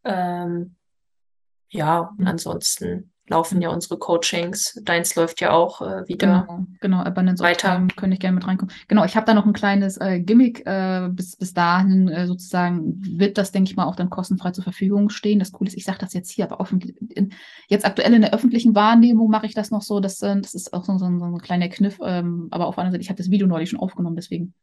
[0.04, 0.76] Ähm,
[1.70, 2.26] ja, und mhm.
[2.28, 4.80] ansonsten laufen ja unsere Coachings.
[4.84, 6.46] Deins läuft ja auch äh, wieder.
[6.46, 6.98] Genau, genau.
[7.02, 7.76] Abundance weiter.
[7.76, 8.74] Time könnte ich gerne mit reinkommen.
[8.88, 10.66] Genau, ich habe da noch ein kleines äh, Gimmick.
[10.66, 14.64] Äh, bis, bis dahin äh, sozusagen wird das, denke ich mal, auch dann kostenfrei zur
[14.64, 15.38] Verfügung stehen.
[15.38, 17.32] Das Coole ist, ich sage das jetzt hier, aber offen, in,
[17.68, 20.00] jetzt aktuell in der öffentlichen Wahrnehmung mache ich das noch so.
[20.00, 21.98] Dass, äh, das ist auch so, so, so ein kleiner Kniff.
[22.04, 24.54] Ähm, aber auf der anderen Seite, ich habe das Video neulich schon aufgenommen, deswegen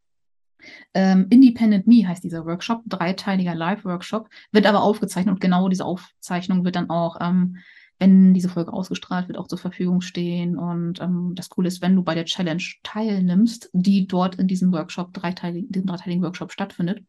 [0.94, 6.66] ähm, Independent Me heißt dieser Workshop, dreiteiliger Live-Workshop, wird aber aufgezeichnet und genau diese Aufzeichnung
[6.66, 7.58] wird dann auch ähm,
[8.00, 10.58] wenn diese Folge ausgestrahlt wird, auch zur Verfügung stehen.
[10.58, 14.72] Und ähm, das Coole ist, wenn du bei der Challenge teilnimmst, die dort in diesem
[14.72, 17.04] Workshop, dreiteiligen, diesem dreiteiligen Workshop stattfindet,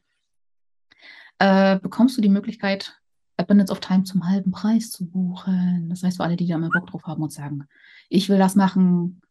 [1.38, 3.00] äh, bekommst du die Möglichkeit,
[3.36, 5.88] Abundance of Time zum halben Preis zu buchen.
[5.88, 7.64] Das heißt, für alle, die da mal Bock drauf haben und sagen,
[8.08, 9.22] ich will das machen,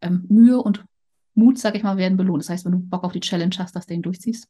[0.00, 0.84] ähm, Mühe und
[1.34, 2.42] Mut, sag ich mal, werden belohnt.
[2.42, 4.48] Das heißt, wenn du Bock auf die Challenge hast, dass du den durchziehst.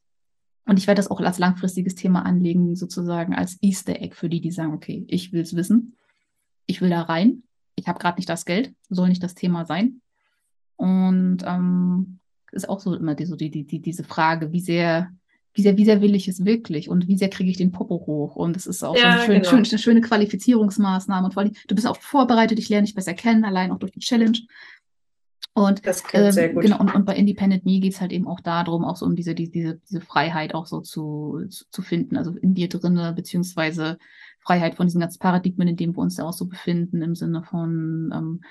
[0.65, 4.41] Und ich werde das auch als langfristiges Thema anlegen, sozusagen als Easter Egg für die,
[4.41, 5.93] die sagen, okay, ich will es wissen
[6.67, 7.43] ich will da rein.
[7.75, 10.01] Ich habe gerade nicht das Geld, soll nicht das Thema sein.
[10.75, 12.19] Und ähm,
[12.51, 15.11] ist auch so immer die, so die, die, die, diese Frage, wie sehr,
[15.53, 18.03] wie sehr, wie sehr will ich es wirklich und wie sehr kriege ich den Popo
[18.05, 18.35] hoch?
[18.35, 19.49] Und es ist auch ja, so eine, schön, genau.
[19.49, 21.25] schön, eine schöne Qualifizierungsmaßnahme.
[21.25, 23.91] Und vor allem, du bist auch vorbereitet, ich lerne dich besser kennen, allein auch durch
[23.91, 24.37] die Challenge.
[25.53, 26.63] Und, das klingt äh, sehr gut.
[26.63, 29.15] Genau, und, und bei Independent Me geht es halt eben auch darum, auch so um
[29.15, 33.11] diese, die, diese, diese Freiheit auch so zu, zu, zu finden, also in dir drinne,
[33.13, 33.97] beziehungsweise
[34.47, 37.43] Freiheit von diesen ganzen Paradigmen, in denen wir uns da auch so befinden, im Sinne
[37.43, 38.41] von, ähm,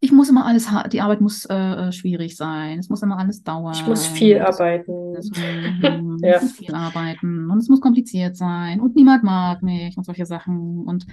[0.00, 3.42] ich muss immer alles, die Arbeit muss äh, äh, schwierig sein, es muss immer alles
[3.42, 3.72] dauern.
[3.72, 5.14] Ich muss viel arbeiten.
[5.14, 6.40] Das, mm, ja.
[6.40, 10.84] muss viel arbeiten und es muss kompliziert sein und niemand mag mich und solche Sachen
[10.86, 11.06] und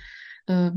[0.48, 0.72] äh,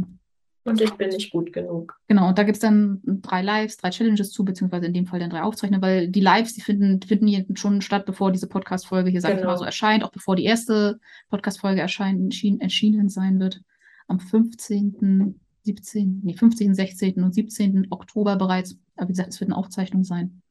[0.65, 1.99] und ich bin nicht gut genug.
[2.07, 5.19] Genau, und da gibt es dann drei Lives, drei Challenges zu, beziehungsweise in dem Fall
[5.19, 9.11] dann drei Aufzeichnungen, weil die Lives, die finden, finden hier schon statt, bevor diese Podcast-Folge
[9.11, 9.43] hier, sag genau.
[9.43, 11.01] ich mal, so erscheint, auch bevor die erste
[11.31, 13.61] Podcast-Folge erschienen, erschienen sein wird.
[14.07, 17.23] Am 15., 17., nee, 15., 16.
[17.23, 17.89] und 17.
[17.91, 18.79] Oktober bereits.
[18.97, 20.43] Aber wie gesagt, es wird eine Aufzeichnung sein.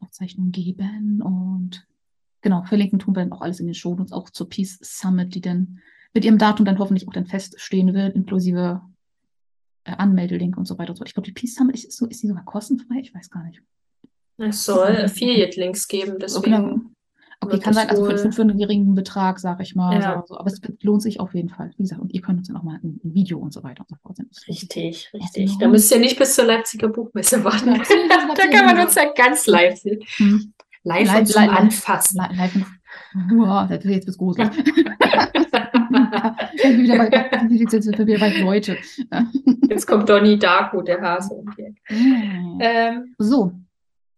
[0.00, 1.86] Aufzeichnung geben und
[2.42, 5.34] genau, verlinken tun wir dann auch alles in den Show Notes, auch zur Peace Summit,
[5.34, 5.80] die dann
[6.12, 8.82] mit ihrem Datum dann hoffentlich auch dann feststehen wird, inklusive
[9.92, 11.08] Anmeldelink und so weiter und so fort.
[11.08, 13.00] Ich glaube, die Peace Summit ist, so, ist die sogar kostenfrei?
[13.00, 13.62] Ich weiß gar nicht.
[14.38, 16.94] Es soll Affiliate-Links geben, deswegen.
[17.40, 20.00] Okay, okay kann sein, also für, für, für, einen geringen Betrag, sage ich mal.
[20.00, 20.24] Ja.
[20.26, 21.70] So, aber es lohnt sich auf jeden Fall.
[21.76, 23.80] Wie gesagt, und ihr könnt uns dann auch mal ein, ein Video und so weiter
[23.80, 24.32] und so fort senden.
[24.46, 25.56] Richtig, richtig.
[25.58, 27.80] Da müsst ihr nicht bis zur Leipziger Buchmesse warten.
[28.36, 30.02] Da kann man uns ja ganz live sehen.
[30.16, 30.52] Hm.
[30.82, 32.18] Live, live und live, Anfassen.
[32.18, 32.66] Live, live,
[33.30, 34.50] Wow, das ist jetzt bis gruselig.
[36.62, 37.10] wieder bei,
[37.48, 38.76] wieder bei Leute.
[39.68, 41.42] Jetzt kommt Donny Darko, der Hase.
[41.88, 42.58] Mm.
[42.60, 43.52] Ähm, so.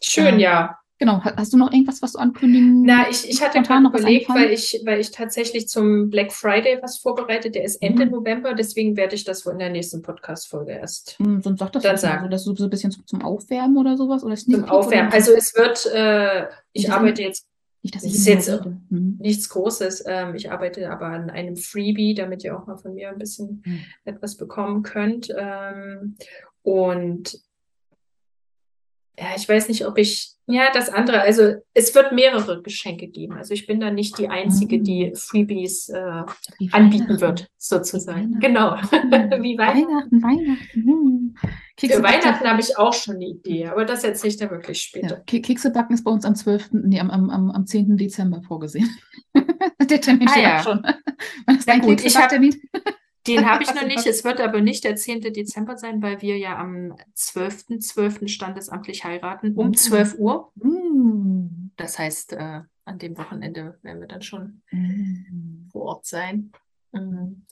[0.01, 0.79] Schön, ähm, ja.
[1.01, 1.23] Genau.
[1.23, 2.83] Hast du noch irgendwas, was du ankündigen?
[2.83, 6.99] Na, ich, ich hatte gerade überlegt, weil ich, weil ich tatsächlich zum Black Friday was
[6.99, 7.53] vorbereite.
[7.53, 8.13] Der ist Ende mhm.
[8.13, 11.15] November, deswegen werde ich das wohl in der nächsten Podcast-Folge erst.
[11.21, 12.25] Mhm, sonst sag das dann sagen.
[12.25, 14.25] So, dass du so ein bisschen zum Aufwärmen oder sowas?
[14.25, 15.09] Oder zum Aufwärmen.
[15.09, 15.15] Oder?
[15.15, 17.47] Also es wird, äh, ich arbeite jetzt
[17.83, 19.19] nicht, dass ich das ist jetzt mhm.
[19.21, 20.05] nichts Großes.
[20.07, 23.63] Ähm, ich arbeite aber an einem Freebie, damit ihr auch mal von mir ein bisschen
[23.65, 23.81] mhm.
[24.05, 25.29] etwas bekommen könnt.
[25.37, 26.17] Ähm,
[26.63, 27.41] und
[29.21, 33.35] ja, ich weiß nicht, ob ich, ja, das andere, also es wird mehrere Geschenke geben.
[33.35, 35.17] Also ich bin da nicht die Einzige, die mhm.
[35.17, 36.23] Freebies äh,
[36.71, 38.39] anbieten wird, sozusagen.
[38.39, 38.77] Genau.
[39.41, 40.23] Wie Weihnachten, Weihnachten.
[40.23, 40.85] Weihnachten.
[40.85, 41.35] Hm.
[41.79, 45.23] Für Weihnachten habe ich auch schon eine Idee, aber das erzähle ich dann wirklich später.
[45.29, 45.41] Ja.
[45.41, 47.97] Kekse backen ist bei uns am 12., nee, am, am, am 10.
[47.97, 48.89] Dezember vorgesehen.
[49.35, 50.63] Der Termin ah, steht ja.
[50.63, 50.83] schon.
[51.47, 52.51] Wann ist dein gut, ich habe
[53.29, 54.07] den habe ich noch nicht.
[54.07, 55.21] Es wird aber nicht der 10.
[55.21, 57.93] Dezember sein, weil wir ja am 12.12.
[57.93, 58.29] .12.
[58.29, 60.21] standesamtlich heiraten, um 12 mhm.
[60.21, 60.53] Uhr.
[60.57, 61.71] Mm.
[61.77, 65.69] Das heißt, äh, an dem Wochenende werden wir dann schon mm.
[65.71, 66.53] vor Ort sein.
[66.93, 67.45] Mhm.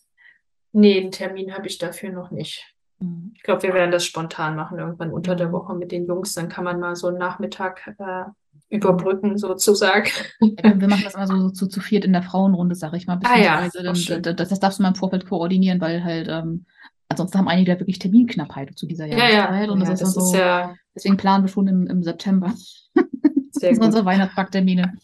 [0.73, 2.75] Nee, einen Termin habe ich dafür noch nicht.
[2.99, 3.33] Mhm.
[3.35, 6.35] Ich glaube, wir werden das spontan machen, irgendwann unter der Woche mit den Jungs.
[6.35, 8.25] Dann kann man mal so einen Nachmittag äh,
[8.69, 10.11] überbrücken, sozusagen.
[10.41, 13.21] Wir machen das immer so zu, zu viert in der Frauenrunde, sag ich mal.
[13.25, 16.67] Ah, ja, dann, das, das, darfst du mal im Vorfeld koordinieren, weil halt, ähm,
[17.09, 19.33] ansonsten haben einige da wirklich Terminknappheit zu dieser Jahreszeit.
[19.33, 19.71] Ja, ja.
[19.71, 20.75] Und das, ja, ist, das so, ja...
[20.95, 22.53] deswegen planen wir schon im, im September.
[23.53, 24.95] Sehr das sind unsere Weihnachtsbacktermine.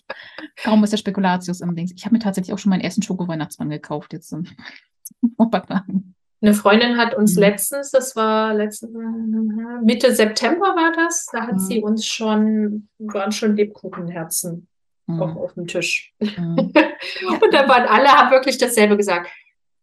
[0.56, 1.92] Kaum ist der Spekulatius im Dings.
[1.96, 4.30] Ich habe mir tatsächlich auch schon meinen ersten Schoko-Weihnachtsmann gekauft jetzt
[5.36, 6.14] vor ein paar Tagen.
[6.43, 7.40] Eine Freundin hat uns mhm.
[7.43, 8.93] letztens, das war letzten,
[9.84, 11.59] Mitte September war das, da hat mhm.
[11.61, 14.66] sie uns schon, waren schon Lebkuchenherzen
[15.07, 15.22] mhm.
[15.22, 16.12] auch auf dem Tisch.
[16.18, 16.57] Mhm.
[17.40, 19.30] und da waren alle, haben wirklich dasselbe gesagt.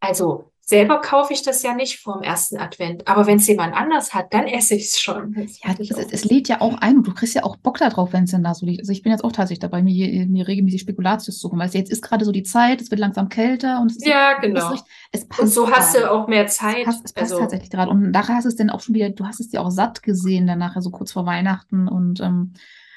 [0.02, 3.08] Also selber kaufe ich das ja nicht vorm ersten Advent.
[3.08, 5.34] Aber wenn es jemand anders hat, dann esse ich es schon.
[5.36, 8.26] Ja, es, es, lädt ja auch ein und du kriegst ja auch Bock darauf, wenn
[8.26, 8.82] es denn da so liegt.
[8.82, 11.92] Also ich bin jetzt auch tatsächlich dabei, mir, mir regelmäßig Spekulatius zu suchen, weil jetzt
[11.92, 14.74] ist gerade so die Zeit, es wird langsam kälter und es ist Ja, genau.
[15.12, 16.80] Es passt und so hast du auch mehr Zeit.
[16.80, 17.90] Es passt, es passt also, tatsächlich gerade.
[17.90, 20.04] Und nachher hast du es dann auch schon wieder, du hast es dir auch satt
[20.04, 22.54] gesehen, dann nachher so kurz vor Weihnachten und ähm,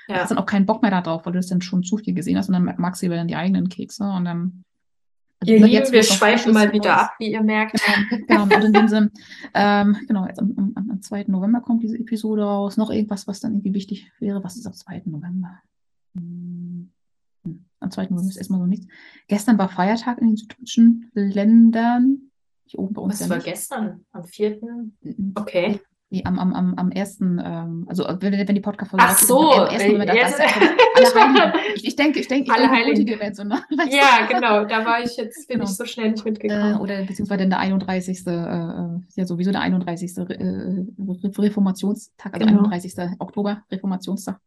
[0.09, 0.17] ja.
[0.17, 2.37] hast dann auch keinen Bock mehr darauf, weil du das dann schon zu viel gesehen
[2.37, 4.65] hast und dann magst du lieber dann die eigenen Kekse und dann
[5.43, 7.81] also ihr Lieben, jetzt, wir schweifen mal wieder ab, wie ihr merkt.
[8.27, 8.57] Genau, genau.
[8.57, 9.11] und in dem Sinne,
[9.55, 11.25] ähm, genau, jetzt am, am, am 2.
[11.29, 12.77] November kommt diese Episode raus.
[12.77, 14.43] Noch irgendwas, was dann irgendwie wichtig wäre.
[14.45, 15.03] Was ist am 2.
[15.07, 15.61] November?
[16.15, 16.93] Hm.
[17.81, 18.05] Am 2.
[18.05, 18.87] November ist erstmal so nichts.
[19.27, 22.31] Gestern war Feiertag in den süddeutschen Ländern.
[22.65, 23.15] Hier oben bei uns.
[23.15, 23.47] Was ja war nicht.
[23.47, 24.05] gestern?
[24.13, 24.61] Am 4.
[25.35, 25.81] Okay.
[26.13, 29.69] Nee, am, am, am, am ersten, ähm, also wenn, wenn die Podcast-Folge Ach so, am
[29.69, 31.61] ersten, äh, das, das, alle Heiligen.
[31.75, 33.63] Ich, ich denke, ich denke, alle so, ne?
[33.91, 35.71] Ja, genau, da war ich jetzt, bin genau.
[35.71, 36.75] ich so schnell nicht mitgekommen.
[36.75, 38.27] Äh, oder beziehungsweise der 31.
[38.27, 40.19] Äh, äh, ja sowieso der 31.
[40.19, 40.85] Äh,
[41.39, 42.69] Reformationstag, also genau.
[42.69, 42.95] 31.
[43.19, 44.39] Oktober, Reformationstag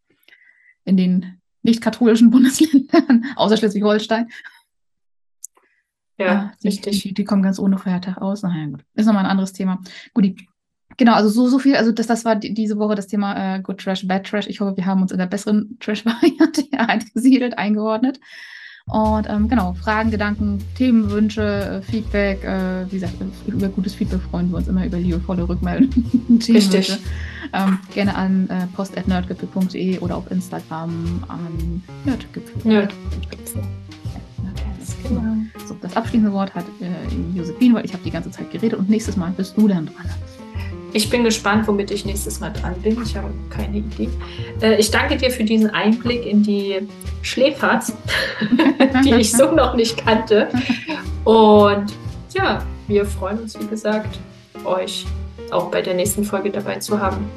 [0.83, 4.29] in den nicht-katholischen Bundesländern, außer Schleswig-Holstein.
[6.19, 7.01] Ja, die, richtig.
[7.01, 8.43] Die, die, kommen ganz ohne Feiertag aus.
[8.43, 8.85] Na ja, gut.
[8.93, 9.79] Ist nochmal ein anderes Thema.
[10.13, 10.47] Gut, die
[10.97, 13.61] Genau, also so, so viel, also das, das war die, diese Woche das Thema äh,
[13.61, 14.47] Good Trash, Bad Trash.
[14.47, 18.19] Ich hoffe, wir haben uns in der besseren Trash-Variante eingesiedelt, eingeordnet.
[18.87, 23.15] Und ähm, genau, Fragen, Gedanken, Themenwünsche, äh, Feedback, äh, wie gesagt,
[23.47, 26.39] über gutes Feedback freuen wir uns immer über liebevolle Rückmeldungen.
[26.47, 26.95] Richtig.
[27.51, 32.61] Ähm, gerne an äh, post.nerdgipfel.de oder auf Instagram an Nerdgipfel.
[32.63, 33.63] Nerdgipfel.
[35.07, 35.21] Genau.
[35.67, 38.89] So, das abschließende Wort hat äh, Josephine, weil ich habe die ganze Zeit geredet und
[38.89, 40.09] nächstes Mal bist du dann dran.
[40.95, 42.97] Ich bin gespannt, womit ich nächstes Mal dran bin.
[43.03, 44.07] Ich habe keine Idee.
[44.61, 46.87] Äh, ich danke dir für diesen Einblick in die
[47.21, 47.91] Schläfert,
[49.03, 50.47] die ich so noch nicht kannte.
[51.25, 51.87] Und
[52.33, 54.19] ja, wir freuen uns, wie gesagt,
[54.63, 55.05] euch
[55.51, 57.29] auch bei der nächsten Folge dabei zu haben.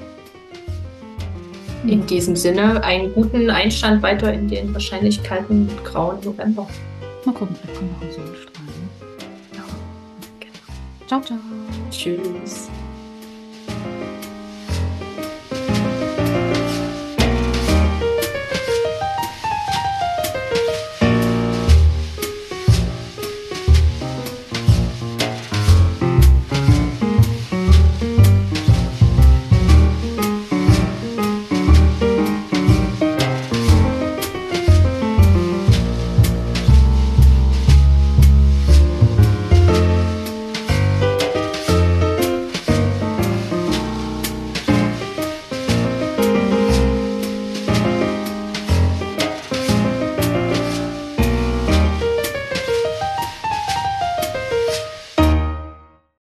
[1.85, 6.69] In diesem Sinne, einen guten Einstand weiter in den wahrscheinlich kalten, grauen November.
[7.25, 8.89] Mal gucken, vielleicht kommen noch Sonnenstrahlen.
[9.53, 9.65] Ja,
[10.39, 11.09] genau.
[11.09, 11.39] Ciao, ciao.
[11.91, 12.69] Tschüss.